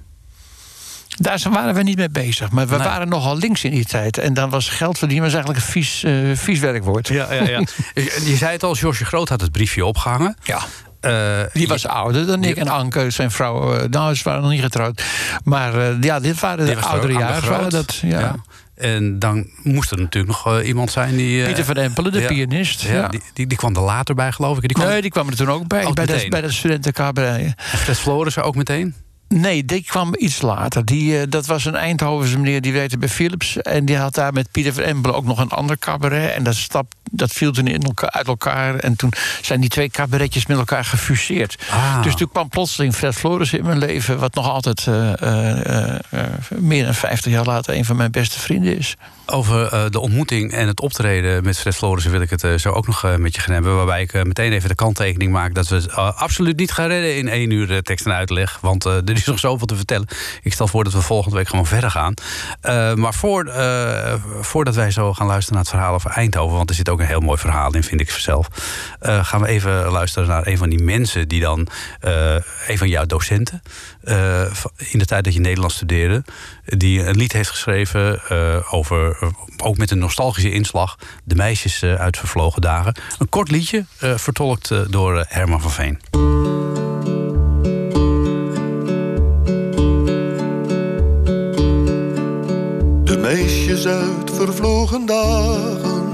[1.17, 2.51] Daar waren we niet mee bezig.
[2.51, 2.87] Maar we Nee.
[2.87, 4.17] waren nogal links in die tijd.
[4.17, 7.07] En dan was geld verdienen was eigenlijk een vies, eh, vies werkwoord.
[7.07, 7.59] Ja, ja, ja.
[8.25, 10.37] je zei het al, George Groot had het briefje opgehangen.
[10.43, 10.59] Ja.
[10.99, 12.55] Eh, Die was ouder dan ik.
[12.57, 15.03] En Anke, zijn vrouw, eh, nou, ze waren nog niet getrouwd.
[15.43, 17.69] Maar eh, ja, dit waren de oudere jaren.
[17.69, 18.35] Dat, ja.
[18.77, 21.39] En dan moest er natuurlijk nog eh, iemand zijn die...
[21.41, 22.27] eh, Pieter van Empelen, de ja.
[22.27, 22.81] pianist.
[22.81, 23.07] Ja, Ja.
[23.07, 24.61] Die, die, die kwam er later bij, geloof ik.
[24.61, 25.85] Die kwam, Nee, die kwam er toen ook bij.
[25.85, 27.41] Oh, bij, de, bij de studentencabaret.
[27.45, 28.95] En Fred Florissen ook meteen?
[29.29, 30.85] Nee, die kwam iets later.
[30.85, 33.57] Die, eh, dat was een Eindhovense meneer die werkte bij Philips.
[33.57, 36.31] En die had daar met Pieter van Empelen ook nog een ander cabaret.
[36.31, 38.75] En dat, stap, dat viel toen in elkaar, uit elkaar.
[38.75, 41.57] En toen zijn die twee cabaretjes met elkaar gefuseerd.
[41.69, 42.03] Ah.
[42.03, 44.19] Dus toen kwam plotseling Fred Florissen in mijn leven...
[44.19, 45.99] wat nog altijd eh, eh,
[46.49, 47.75] meer dan 50 jaar later...
[47.75, 48.95] een van mijn beste vrienden is.
[49.25, 53.17] Over de ontmoeting en het optreden met Fred Florissen wil ik het zo ook nog
[53.17, 53.75] met je gaan hebben.
[53.75, 57.29] Waarbij ik meteen even de kanttekening maak dat we het absoluut niet gaan redden in
[57.29, 58.57] één uur tekst en uitleg.
[58.61, 60.07] Want eh, er is nog zoveel te vertellen.
[60.41, 62.13] Ik stel voor dat we volgende week gewoon verder gaan.
[62.61, 66.69] Eh, maar voor, eh, voordat wij zo gaan luisteren naar het verhaal over Eindhoven, want
[66.69, 68.47] er zit ook een heel mooi verhaal in, vind ik zelf.
[68.99, 71.67] eh, gaan we even luisteren naar een van die mensen die dan,
[72.67, 73.61] een van jouw docenten,
[74.77, 76.23] in de tijd dat je Nederlands studeerde,
[76.65, 78.21] die een lied heeft geschreven
[78.71, 79.17] over,
[79.57, 82.95] ook met een nostalgische inslag, de meisjes uit vervlogen dagen.
[83.17, 86.56] Een kort liedje, vertolkt door Herman van Veen.
[93.27, 96.11] Meisjes uit vervlogen dagen,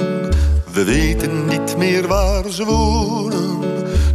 [0.72, 3.60] we weten niet meer waar ze wonen.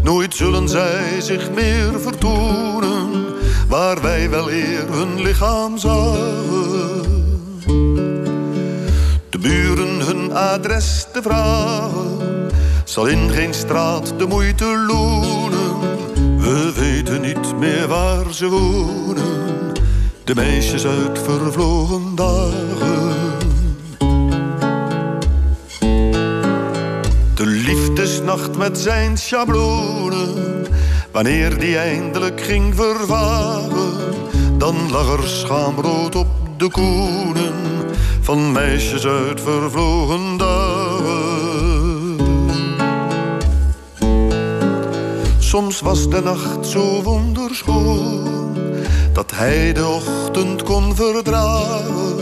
[0.03, 3.27] Nooit zullen zij zich meer vertonen,
[3.69, 7.03] waar wij wel eer hun lichaam zagen.
[9.31, 12.19] De buren hun adres te vragen,
[12.85, 15.81] zal in geen straat de moeite lonen.
[16.39, 19.48] We weten niet meer waar ze wonen,
[20.29, 23.15] de meisjes uit vervlogen dagen.
[27.35, 30.67] De liefdesnacht met zijn schablonen,
[31.13, 33.93] wanneer die eindelijk ging vervagen,
[34.59, 37.55] dan lag er schaamrood op de koenen
[38.21, 42.17] van meisjes uit vervlogen dagen.
[45.39, 48.28] Soms was de nacht zo wonderschoon
[49.19, 52.17] dat hij de ochtend kon verdragen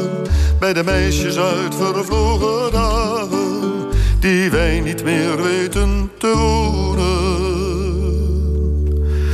[0.59, 3.89] bij de meisjes uit vervlogen dagen
[4.21, 7.05] die wij niet meer weten te wonen.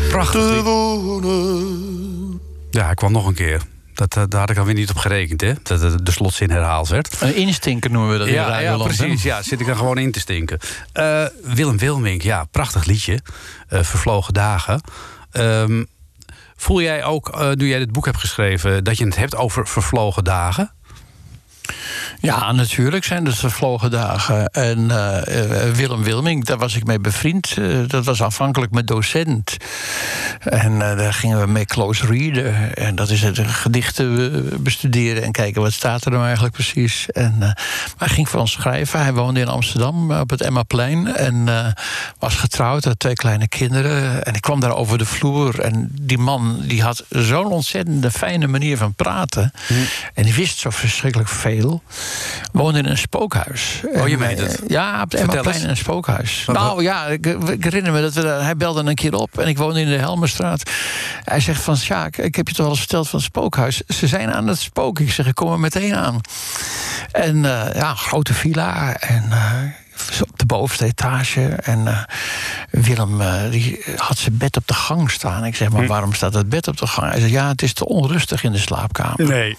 [0.08, 0.62] Prachtig Te lied.
[0.62, 2.40] wonen.
[2.70, 3.60] Ja, hij kwam nog een keer.
[3.94, 5.52] Dat, eh, daar had ik alweer niet op gerekend, hè?
[5.62, 7.16] Dat eh, de slotzin herhaald werd.
[7.20, 9.22] Een instinker noemen we dat in Ja, ja precies.
[9.22, 10.58] Ja, zit ik er gewoon in te stinken.
[10.92, 13.20] Eh, Willem Wilmink, ja, prachtig liedje.
[13.68, 14.80] Eh, Vervlogen dagen.
[15.30, 15.84] Ehm,
[16.62, 18.84] voel jij ook, eh, nu jij dit boek hebt geschreven...
[18.84, 20.72] dat je het hebt over vervlogen dagen?
[22.23, 24.47] Ja, natuurlijk zijn het vervlogen dagen.
[24.47, 27.55] En eh, eh, Willem Wilming, daar was ik mee bevriend.
[27.59, 29.57] Eh, dat was aanvankelijk mijn docent.
[30.39, 32.75] En daar gingen we mee close readen.
[32.75, 37.11] En dat is het gedichten bestuderen en kijken wat staat er nou eigenlijk precies.
[37.11, 37.51] En eh,
[37.97, 39.01] hij ging voor ons schrijven.
[39.01, 41.16] Hij woonde in Amsterdam op het Emmaplein.
[41.16, 41.49] En
[42.18, 44.25] was getrouwd, had twee kleine kinderen.
[44.25, 45.61] En ik kwam daar over de vloer.
[45.61, 49.53] En die man die had zo'n ontzettende fijne manier van praten.
[50.14, 51.83] En die wist zo verschrikkelijk veel.
[52.52, 53.80] Woonde in een spookhuis.
[53.94, 54.60] Oh, je En, meent eh, het.
[54.66, 55.62] Ja, op het eens.
[55.62, 56.42] in een spookhuis.
[56.46, 59.38] Wat- nou ja, ik, ik herinner me dat we, daar- hij belde een keer op.
[59.38, 60.70] En ik woonde in de Helmerstraat.
[61.24, 63.82] Hij zegt van, Sjaak, ik heb je toch al eens verteld van het spookhuis.
[63.88, 65.04] Ze zijn aan het spoken.
[65.04, 66.20] Ik zeg, ik kom er meteen aan.
[67.12, 68.96] En eh, ja, grote villa.
[68.96, 69.62] En eh,
[70.22, 71.40] op de bovenste etage.
[71.46, 71.98] En eh,
[72.70, 75.44] Willem eh, die had zijn bed op de gang staan.
[75.44, 75.88] Ik zeg, maar Hm.
[75.88, 77.11] waarom staat het bed op de gang?
[77.11, 79.28] Hij zei, ja, het is te onrustig in de slaapkamer.
[79.28, 79.57] Nee.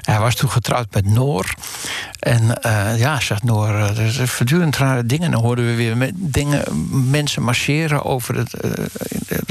[0.00, 1.54] Hij was toen getrouwd met Noor.
[2.18, 5.30] En eh, ja, zegt Noor, er zijn voortdurend rare dingen.
[5.30, 6.62] Dan hoorden we weer met dingen,
[7.10, 8.54] mensen marcheren over, het,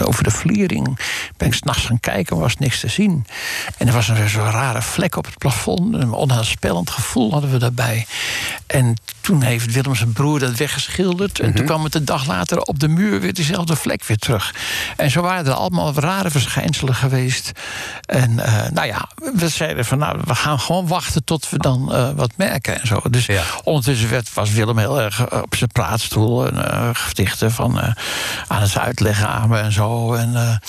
[0.03, 0.99] over de vliering.
[1.37, 3.25] Ben ik s'nachts gaan kijken, was niks te zien.
[3.77, 5.93] En er was een zo'n rare vlek op het plafond.
[5.93, 8.05] Een onheilspellend gevoel hadden we daarbij.
[8.67, 11.39] En toen heeft Willem zijn broer dat weggeschilderd.
[11.39, 14.55] En toen kwam het een dag later op de muur weer dezelfde vlek weer terug.
[14.97, 17.51] En zo waren er allemaal rare verschijnselen geweest.
[18.05, 21.93] En eh, nou ja, we zeiden van nou, we gaan gewoon wachten tot we dan
[21.93, 23.01] eh, wat merken en zo.
[23.09, 23.27] Dus
[23.63, 27.79] ondertussen werd, was Willem heel erg eh, op zijn praatstoel en gedichten van
[28.47, 30.13] aan het uitleggen aan me en zo.
[30.13, 30.61] En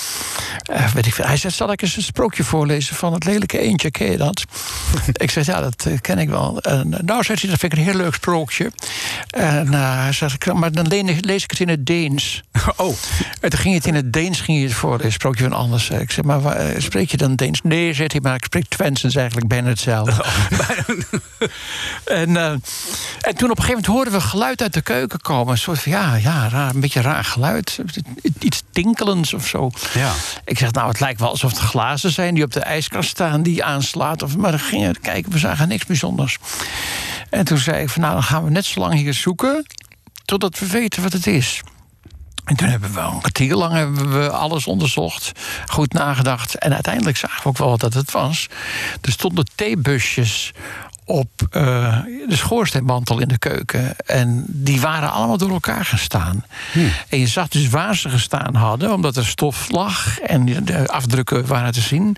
[0.94, 1.26] weet ik veel.
[1.26, 4.44] Hij zei, zal ik eens een sprookje voorlezen van het lelijke eendje, ken je dat?
[5.12, 6.60] ik zei, ja, dat ken ik wel.
[6.60, 8.72] En, nou, zei hij, dat vind ik een heel leuk sprookje.
[9.44, 10.86] En eh, hij zei, maar dan
[11.20, 12.42] lees ik het in het Deens.
[12.76, 12.94] Oh.
[13.40, 15.90] En toen ging het in het Deens ging hij het voorlezen, sprookje van anders.
[15.90, 17.60] Ik zeg, maar waar- eh, spreek je dan Deens?
[17.62, 20.24] Nee, zegt hij, maar ik spreek dat is eigenlijk bijna hetzelfde.
[22.04, 25.52] en, eh, en toen op een gegeven moment hoorden we geluid uit de keuken komen.
[25.52, 27.78] Een soort van, ja, ja raar, een beetje raar geluid.
[28.38, 29.70] Iets tinkelends of zo.
[29.94, 30.12] Ja.
[30.44, 33.42] Ik zeg, nou, het lijkt wel alsof het glazen zijn die op de ijskast staan,
[33.42, 34.22] die aanslaat.
[34.22, 36.38] Of, maar dan gingen we kijken, we zagen niks bijzonders.
[37.34, 39.66] En toen zei ik, van, nou, dan gaan we net zo lang hier zoeken,
[40.24, 41.62] totdat we weten wat het is.
[42.44, 45.32] En toen hebben we een kwartier lang hebben we alles onderzocht,
[45.66, 46.54] goed nagedacht.
[46.54, 48.48] En uiteindelijk zagen we ook wel wat het was.
[49.00, 50.52] Er stonden theebusjes
[51.04, 51.98] op eh,
[52.28, 53.96] de schoorsteenmantel in de keuken.
[54.06, 56.44] En die waren allemaal door elkaar gestaan.
[57.08, 61.46] En je zag dus waar ze gestaan hadden, omdat er stof lag en de afdrukken
[61.46, 62.16] waren te zien.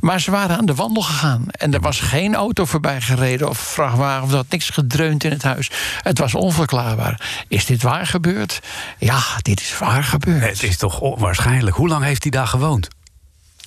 [0.00, 1.44] Maar ze waren aan de wandel gegaan.
[1.50, 5.30] En er was geen auto voorbij gereden of vrachtwagen, of er had niks gedreund in
[5.30, 5.70] het huis.
[6.02, 7.44] Het was onverklaarbaar.
[7.48, 8.60] Is dit waar gebeurd?
[8.98, 10.44] Ja, dit is waar gebeurd.
[10.44, 11.76] Het is toch onwaarschijnlijk.
[11.76, 12.88] Hoe lang heeft hij daar gewoond?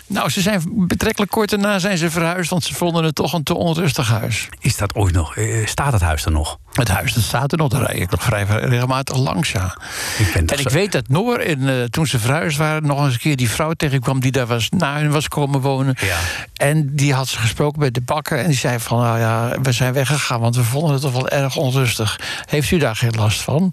[0.10, 3.44] Nou, ze zijn betrekkelijk kort daarna zijn ze verhuisd, want ze vonden het toch een
[3.44, 4.50] te onrustig huis.
[4.60, 5.36] Is dat ooit nog?
[5.36, 6.58] eh, Staat het huis er nog?
[6.74, 9.78] Het huis dat staat er nog, daar rijd ik nog vrij regelmatig langs, ja.
[10.18, 13.14] Ik En ik zo- weet dat Noor, in, eh, toen ze verhuisd waren, nog eens
[13.14, 15.96] een keer die vrouw tegenkwam die daar was, na hun was komen wonen.
[16.02, 16.18] Ja.
[16.56, 19.72] En die had ze gesproken bij de bakker en die zei van, nou ja, we
[19.72, 22.20] zijn weggegaan, want we vonden het toch wel erg onrustig.
[22.46, 23.72] Heeft u daar geen last van?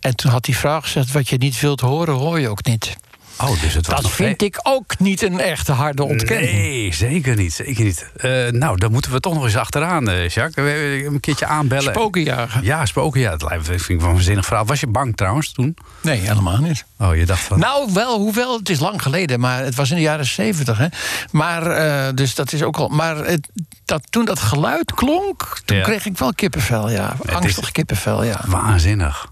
[0.00, 2.96] En toen had die vrouw gezegd, wat je niet wilt horen, hoor je ook niet.
[3.40, 6.52] Oh, dus het was Dat vind ik ook niet een echte harde ontkenning.
[6.52, 7.52] Nee, zeker niet.
[7.52, 8.10] Zeker niet.
[8.16, 11.04] Eh, nou, dan moeten we toch nog eens achteraan, eh, Jacques.
[11.06, 11.92] Een keertje aanbellen.
[11.94, 12.62] Spokenjagen?
[12.64, 13.20] Ja, spoken.
[13.20, 14.64] Ja, het lijkt me vind ik wel een zinnig verhaal.
[14.66, 15.76] Was je bang trouwens toen?
[16.00, 16.84] Nee, helemaal niet.
[16.98, 17.58] Oh, je dacht van...
[17.58, 20.78] Nou, wel, hoewel, het is lang geleden, maar het was in de jaren zeventig.
[20.78, 20.86] hè.
[21.30, 22.88] Maar, eh, dus dat is ook al.
[22.88, 23.48] Maar het,
[23.84, 25.82] dat, toen dat geluid klonk, toen Ja.
[25.82, 27.16] kreeg ik wel kippenvel, ja.
[27.32, 28.40] Angstig kippenvel, ja.
[28.46, 29.26] Waanzinnig.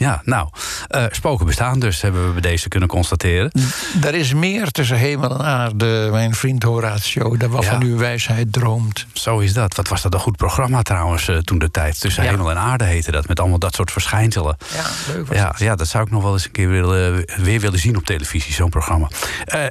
[0.00, 0.48] Ja, nou,
[0.88, 3.50] eh, spoken bestaan dus, hebben we bij deze kunnen constateren.
[4.02, 7.86] Er is meer tussen hemel en aarde, mijn vriend Horatio, daar waarvan Ja.
[7.86, 9.06] uw wijsheid droomt.
[9.12, 9.76] Zo is dat.
[9.76, 12.00] Wat was dat een goed programma trouwens eh, toen de tijd.
[12.00, 12.30] Tussen Ja.
[12.30, 13.28] hemel en aarde heette dat.
[13.28, 14.56] Met allemaal dat soort verschijnselen.
[14.74, 14.84] Ja,
[15.14, 17.78] leuk was Ja, ja, dat zou ik nog wel eens een keer willen, weer willen
[17.78, 19.08] zien op televisie, zo'n programma.
[19.44, 19.70] Eh, eh,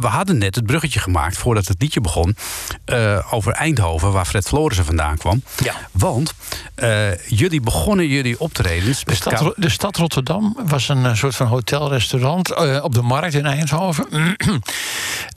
[0.00, 2.36] we hadden net het bruggetje gemaakt voordat het liedje begon.
[2.84, 5.42] eh, over Eindhoven, waar Fred Florissen vandaan kwam.
[5.64, 5.74] Ja.
[5.92, 6.34] Want
[6.74, 8.98] eh, jullie begonnen jullie optredens.
[9.04, 9.18] De met
[9.62, 14.06] de stad Rotterdam was een eh, soort van hotelrestaurant eh, op de markt in Eindhoven.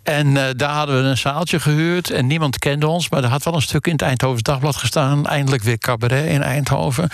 [0.03, 3.43] en eh, daar hadden we een zaaltje gehuurd en niemand kende ons, maar er had
[3.43, 5.25] wel een stuk in het Eindhovens Dagblad gestaan.
[5.25, 7.09] Eindelijk weer cabaret in Eindhoven.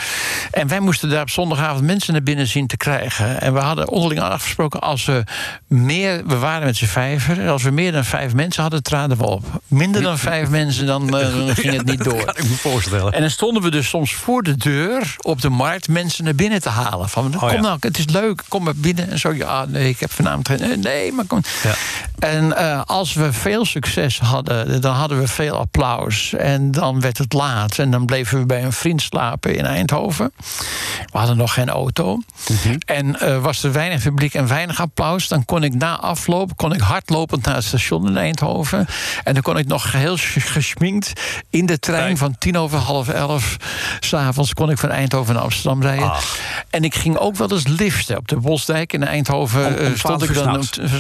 [0.52, 3.42] En wij moesten daar op zondagavond mensen naar binnen zien te krijgen.
[3.42, 5.24] En we hadden onderling afgesproken als we
[5.68, 9.26] meer, we waren met z'n vijven, als we meer dan vijf mensen hadden, traden we
[9.26, 9.44] op.
[9.68, 11.16] Minder dan vijf mensen, dan
[11.56, 12.26] ging het niet door.
[12.26, 13.14] kan ik me voorstellen.
[13.14, 16.62] En dan stonden we dus soms voor de deur op de markt mensen naar binnen
[16.62, 17.01] te halen.
[17.10, 17.62] Van, kom Oh ja.
[17.62, 19.10] nou, het is leuk, kom maar binnen.
[19.10, 20.80] En zo, ja, nee, ik heb vanavond geen...
[20.80, 21.42] nee, maar kom...
[21.64, 21.74] Ja.
[22.20, 26.34] En eh, als we veel succes hadden, dan hadden we veel applaus.
[26.34, 27.78] En dan werd het laat.
[27.78, 30.32] En dan bleven we bij een vriend slapen in Eindhoven.
[31.12, 32.20] We hadden nog geen auto.
[32.50, 32.78] Mhm.
[32.86, 35.28] En eh, was er weinig publiek en weinig applaus...
[35.28, 38.88] dan kon ik na afloop kon ik hardlopend naar het station in Eindhoven.
[39.24, 41.14] En dan kon ik nog geheel sch- geschminkt
[41.50, 43.58] in de trein van tien over half elf...
[44.00, 46.12] s'avonds kon ik van Eindhoven naar Amsterdam rijden.
[46.12, 46.38] Ach.
[46.70, 49.66] En ik ging ook wel eens liften op de Bosdijk in Eindhoven.
[49.66, 50.34] Om- om eh, 12 stond ik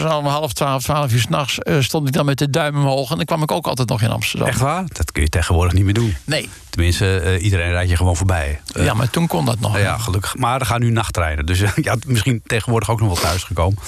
[0.01, 1.59] dan om half twaalf, twaalf uur s'nachts...
[1.59, 3.09] eh, stond ik dan met de duim omhoog.
[3.11, 4.47] En dan kwam ik ook altijd nog in Amsterdam.
[4.47, 4.83] Echt waar?
[4.87, 6.15] Dat kun je tegenwoordig niet meer doen.
[6.23, 6.49] Nee.
[6.71, 8.61] Tenminste, eh, iedereen rijdt je gewoon voorbij.
[8.73, 9.79] Eh, ja, maar toen kon dat nog.
[9.79, 10.35] Ja, gelukkig.
[10.37, 11.45] Maar er gaan nu nachttreinen.
[11.45, 13.79] Dus ja, misschien tegenwoordig ook nog wel thuis gekomen.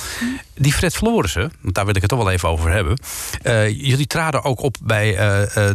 [0.53, 2.97] Die Fred Florissen, want daar wil ik het toch wel even over hebben.
[3.41, 5.17] Eh, jullie traden ook op bij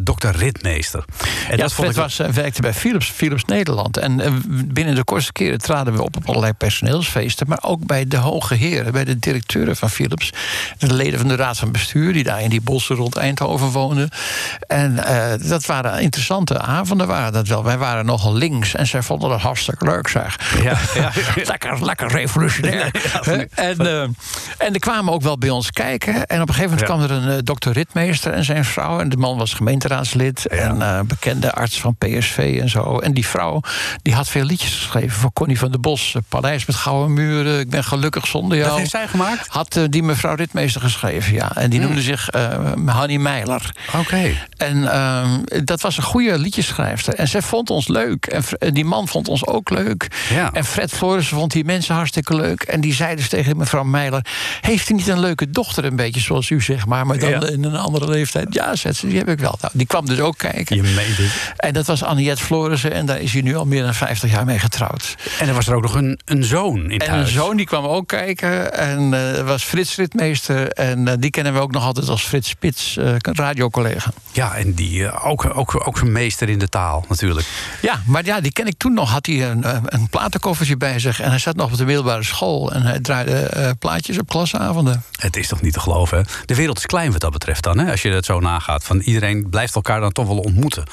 [0.02, 1.04] dokter Ritmeester.
[1.48, 3.96] En ja, dat ik was, werkte bij Philips, Philips Nederland.
[3.96, 4.42] En
[4.72, 7.48] binnen de kortste keren traden we op op allerlei personeelsfeesten.
[7.48, 10.32] Maar ook bij de hoge heren, bij de directeuren van Philips.
[10.78, 14.10] De leden van de raad van bestuur, die daar in die bossen rond Eindhoven woonden.
[14.66, 14.96] En
[15.48, 17.64] dat waren interessante avonden, waren dat wel.
[17.64, 20.38] Wij waren nogal links en zij vonden dat hartstikke leuk, zeg.
[20.62, 21.12] Ja, ja,
[21.44, 22.90] lekker, lekker revolutionair.
[23.54, 24.02] en, uh,
[24.58, 26.26] en er kwamen ook wel bij ons kijken.
[26.26, 29.00] En op een gegeven moment kwam er een uh, dokter Ritmeester en zijn vrouw.
[29.00, 32.98] En de man was gemeenteraadslid en uh, bekende arts van PSV en zo.
[32.98, 33.60] En die vrouw
[34.02, 36.16] die had veel liedjes geschreven voor Connie van der Bos.
[36.28, 38.68] Paleis met gouden muren, ik ben gelukkig zonder jou.
[38.68, 39.48] Dat heeft zij gemaakt?
[39.48, 41.54] Had die mevrouw Ritmeester geschreven, ja.
[41.54, 41.88] En die hmm.
[41.88, 42.28] noemde zich
[42.86, 43.72] Hanny Meiler.
[43.96, 44.34] Oké.
[44.56, 46.38] En ehm, dat was een goede
[47.16, 48.26] En zij vond ons leuk.
[48.26, 50.08] En die man vond ons ook leuk.
[50.30, 50.52] Ja.
[50.52, 52.62] En Fred Flores vond die mensen hartstikke leuk.
[52.62, 54.26] En die zei dus tegen mevrouw Meiler...
[54.60, 57.06] heeft u niet een leuke dochter, een beetje zoals u zeg maar...
[57.06, 58.54] maar dan in een andere leeftijd?
[58.54, 59.58] Ja, zet ze, die heb ik wel.
[59.60, 60.76] Nou, die kwam dus ook kijken.
[60.76, 61.52] Je meent het.
[61.56, 62.92] En dat was Aniette Florissen.
[62.92, 65.16] En daar is hij nu al meer dan 50 jaar mee getrouwd.
[65.38, 67.84] En er was er ook nog een, een zoon in En een zoon, die kwam
[67.84, 68.72] ook kijken.
[68.72, 70.68] En uh, was Frits Ritmeester.
[70.68, 74.10] En uh, die kennen we ook nog altijd als Frits Spits, uh, radiocollega.
[74.32, 76.77] Ja, en die ook, ook, ook een meester in de taal
[77.08, 77.46] natuurlijk.
[77.82, 79.10] Ja, maar ja, die ken ik toen nog.
[79.10, 81.20] Had hij een, een platenkoffertje bij zich.
[81.20, 82.72] En hij zat nog op de middelbare school.
[82.72, 85.04] En hij draaide uh, plaatjes op klasavonden.
[85.20, 86.24] Het is toch niet te geloven, hè?
[86.44, 87.90] De wereld is klein wat dat betreft dan, hè?
[87.90, 88.84] Als je het zo nagaat.
[88.84, 90.84] Van iedereen blijft elkaar dan toch wel ontmoeten.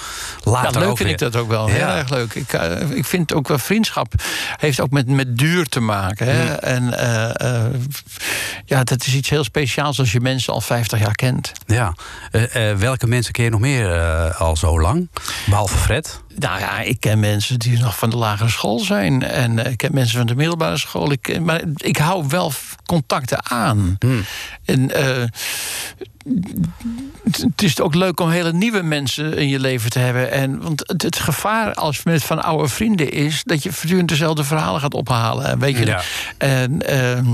[0.43, 1.67] Later ja, leuk vind ik dat ook wel.
[1.67, 2.33] Heel erg leuk.
[2.33, 4.13] Ik, uh, ik vind ook wel vriendschap
[4.57, 6.27] heeft ook met, met duur te maken.
[6.27, 6.53] Hè?
[6.53, 7.79] En uh,
[8.65, 11.51] ja, dat is iets heel speciaals als je mensen al 50 jaar kent.
[11.65, 11.95] Ja.
[12.77, 13.89] welke mensen ken je nog meer
[14.33, 15.09] al zo lang?
[15.45, 16.21] Behalve Fred?
[16.35, 19.23] Nou ja, ik ken mensen die nog van de lagere school zijn.
[19.23, 21.11] En uh, ik ken mensen van de middelbare school.
[21.11, 22.51] Ik, maar ik hou wel
[22.85, 23.95] contacten aan.
[23.99, 24.25] Hmm.
[24.65, 25.23] En uh,
[27.31, 30.31] het is ook leuk om hele nieuwe mensen in je leven te hebben.
[30.31, 33.43] En, want het, het gevaar als met van oude vrienden is...
[33.43, 35.59] dat je voortdurend dezelfde verhalen gaat ophalen.
[35.59, 35.99] Weet je?
[36.37, 37.33] En, uh,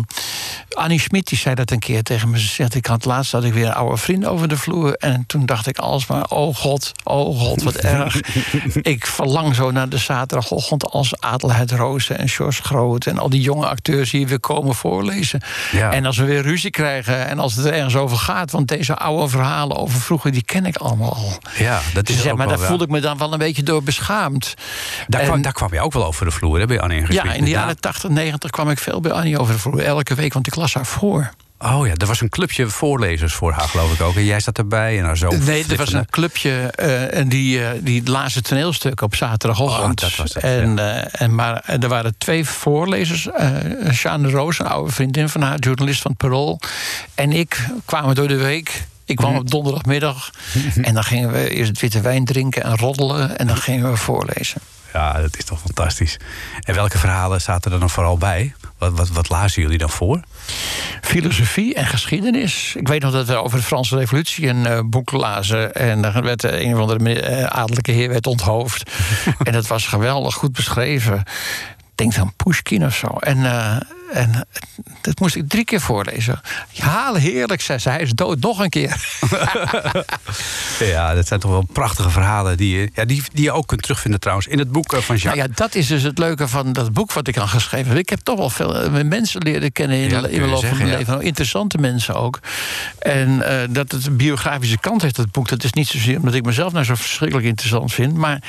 [0.73, 2.39] Annie Schmid die zei dat een keer tegen me.
[2.39, 4.93] Ze zegt, ik had laatst had ik weer een oude vriend over de vloer.
[4.93, 8.19] En toen dacht ik alsmaar, oh god, oh god, wat erg.
[8.81, 13.05] ik verlang zo naar de zaterdagochtend als Adelheid Rozen en George Groot...
[13.05, 15.41] en al die jonge acteurs die weer komen voorlezen.
[15.71, 15.91] Ja.
[15.91, 18.51] En als we weer ruzie krijgen en als het er ergens over gaat...
[18.51, 21.37] want deze oude verhalen over vroeger, die ken ik allemaal al.
[21.57, 24.53] Ja, dat is dus, Maar daar voelde ik me dan wel een beetje door beschaamd.
[25.07, 27.43] Daar, kwam, daar kwam je ook wel over de vloer, hè, bij Annie Ja, in
[27.43, 29.79] de jaren 80, 90 kwam ik veel bij Annie over de vloer.
[29.79, 31.31] Elke week, want ik las haar voor.
[31.59, 34.15] Oh ja, er was een clubje voorlezers voor haar, geloof ik ook.
[34.15, 35.29] En jij zat erbij en haar zo.
[35.29, 40.03] Nee, er was een clubje uh, en die, uh, die lazen toneelstukken op zaterdagochtend.
[40.03, 41.05] Oh, dat was het, en, ja.
[41.05, 43.27] uh, en, maar er waren twee voorlezers.
[43.91, 46.59] Sjane Roos, een oude vriendin van haar, journalist van het Parool.
[47.15, 50.29] En ik kwamen door de week ik kwam op donderdagmiddag
[50.81, 53.37] en dan gingen we eerst witte wijn drinken en roddelen.
[53.37, 54.61] En dan gingen we voorlezen.
[54.93, 56.17] Ja, dat is toch fantastisch.
[56.59, 58.53] En welke verhalen zaten er dan vooral bij?
[58.81, 60.19] Wat, wat, wat lazen jullie dan voor?
[61.01, 62.75] Filosofie en geschiedenis.
[62.75, 65.73] Ik weet nog dat we over de Franse Revolutie een uh, boek lazen.
[65.73, 68.91] En dan werd uh, een of andere uh, adellijke heer werd onthoofd.
[69.43, 71.23] en dat was geweldig goed beschreven.
[72.01, 73.07] Denk aan Pushkin of zo.
[73.07, 73.45] En
[74.11, 74.47] en
[75.01, 76.41] dat moest ik drie keer voorlezen.
[76.69, 77.89] Ja, heerlijk, zei ze.
[77.89, 79.19] Hij is dood nog een keer.
[80.93, 83.81] ja, dat zijn toch wel prachtige verhalen die je, ja, die, die je ook kunt
[83.81, 85.35] terugvinden trouwens in het boek eh, van Jacques.
[85.35, 87.97] Nou ja, dat is dus het leuke van dat boek wat ik al geschreven heb.
[87.97, 90.77] Ik heb toch wel veel eh, mensen leren kennen in, ja, in de loop van
[90.77, 91.21] mijn leven.
[91.21, 92.39] Interessante mensen ook.
[92.99, 95.49] En uh, dat het een biografische kant heeft, dat boek.
[95.49, 98.13] Dat is niet zozeer omdat ik mezelf nou zo verschrikkelijk interessant vind.
[98.13, 98.41] Maar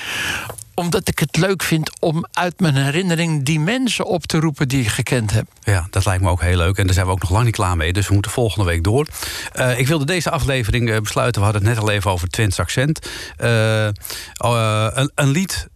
[0.75, 4.81] omdat ik het leuk vind om uit mijn herinnering die mensen op te roepen die
[4.81, 5.47] ik gekend heb.
[5.61, 6.79] Ja, dat lijkt me ook heel leuk.
[6.79, 7.93] En daar zijn we ook nog lang niet klaar mee.
[7.93, 9.07] Dus we moeten volgende week door.
[9.55, 11.41] Uh, ik wilde deze aflevering uh, besluiten.
[11.41, 13.09] We hadden het net al even over Twents accent.
[13.41, 15.69] Uh, een, een, lied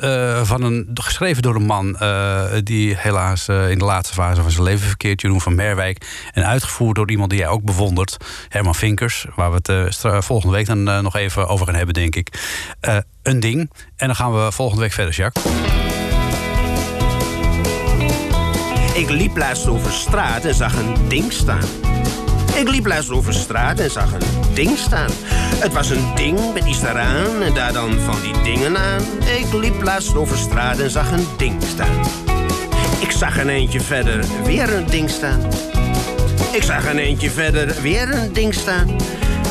[0.43, 1.97] van een, geschreven door een man
[2.63, 5.21] die helaas in de laatste fase van zijn leven verkeert.
[5.21, 6.07] Jeroen van Merwijk.
[6.33, 8.17] En uitgevoerd door iemand die jij ook bewondert.
[8.49, 9.27] Herman Vinkers.
[9.37, 12.35] Waar we het volgende week dan nog even over gaan hebben, denk ik
[13.27, 13.71] een ding.
[13.97, 15.45] En dan gaan we volgende week verder, Jacques.
[18.95, 21.69] Ik liep laatst over straat en zag een ding staan.
[22.55, 25.11] Ik liep laatst over straat en zag een ding staan.
[25.59, 29.03] Het was een ding met iets daaraan en daar dan van die dingen aan.
[29.39, 32.07] Ik liep laatst over straat en zag een ding staan.
[33.01, 35.41] Ik zag een eentje verder weer een ding staan.
[36.53, 38.97] Ik zag een eentje verder weer een ding staan.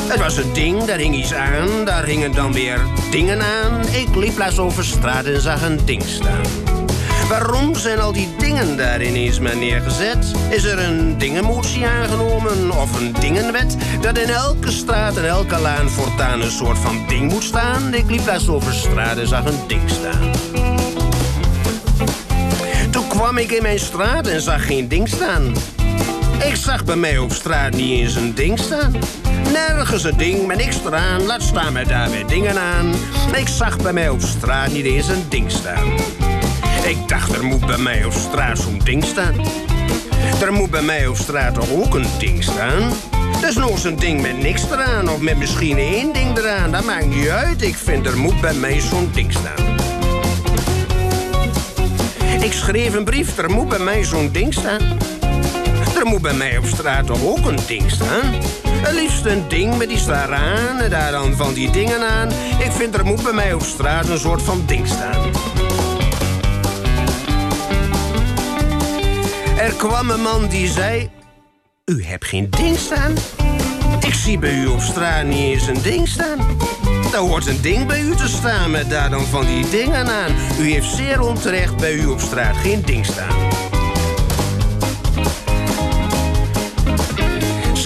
[0.08, 2.80] Het was een ding, daar hing iets aan, daar hingen dan weer
[3.10, 3.80] dingen aan.
[3.88, 6.44] Ik liep laatst over straat en zag een ding staan.
[7.28, 10.32] Waarom zijn al die dingen daar ineens maar neergezet?
[10.50, 13.76] Is er een dingenmotie aangenomen of een dingenwet?
[14.00, 17.94] Dat in elke straat en elke laan voortaan een soort van ding moet staan?
[17.94, 20.30] Ik liep laatst over straat en zag een ding staan.
[22.90, 25.54] Toen kwam ik in mijn straat en zag geen ding staan.
[26.44, 28.94] Ik zag bij mij op straat niet eens een ding staan.
[29.52, 32.94] Nergens een ding met niks eraan, laat staan met daar weer dingen aan.
[33.34, 35.92] Ik zag bij mij op straat niet eens een ding staan.
[36.84, 39.34] Ik dacht, er moet bij mij op straat zo'n ding staan.
[40.42, 42.92] Er moet bij mij op straat ook een ding staan?
[43.40, 46.72] Dus nog eens een ding met niks eraan of met misschien één ding eraan.
[46.72, 49.74] Dat maakt niet uit, ik vind er moet bij mij zo'n ding staan.
[52.40, 54.98] Ik schreef een brief, er moet bij mij zo'n ding staan.
[56.06, 58.34] Er moet bij mij op straat toch ook een ding staan?
[58.68, 62.28] Het liefst een ding met die staar aan en daar dan van die dingen aan.
[62.58, 65.30] Ik vind er moet bij mij op straat een soort van ding staan.
[69.58, 71.10] Er kwam een man die zei:
[71.84, 73.14] U hebt geen ding staan?
[74.00, 76.38] Ik zie bij u op straat niet eens een ding staan.
[77.12, 80.32] Er hoort een ding bij u te staan met daar dan van die dingen aan.
[80.60, 83.74] U heeft zeer onterecht bij u op straat geen ding staan.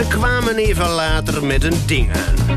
[0.01, 2.57] Ze kwamen even later met een ding aan.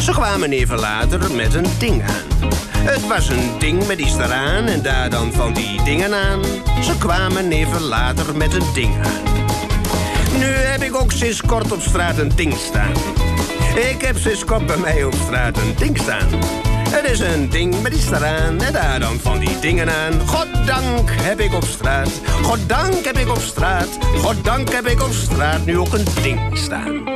[0.00, 2.50] Ze kwamen even later met een ding aan.
[2.78, 6.42] Het was een ding met iets eraan en daar dan van die dingen aan.
[6.82, 9.34] Ze kwamen even later met een ding aan.
[10.38, 12.92] Nu heb ik ook sinds kort op straat een ding staan.
[13.90, 16.28] Ik heb sinds kort bij mij op straat een ding staan.
[16.88, 20.28] Het is een ding met iets eraan en daar dan van die dingen aan.
[20.28, 22.10] Goddank heb ik op straat,
[22.42, 27.15] goddank heb ik op straat, goddank heb ik op straat nu ook een ding staan.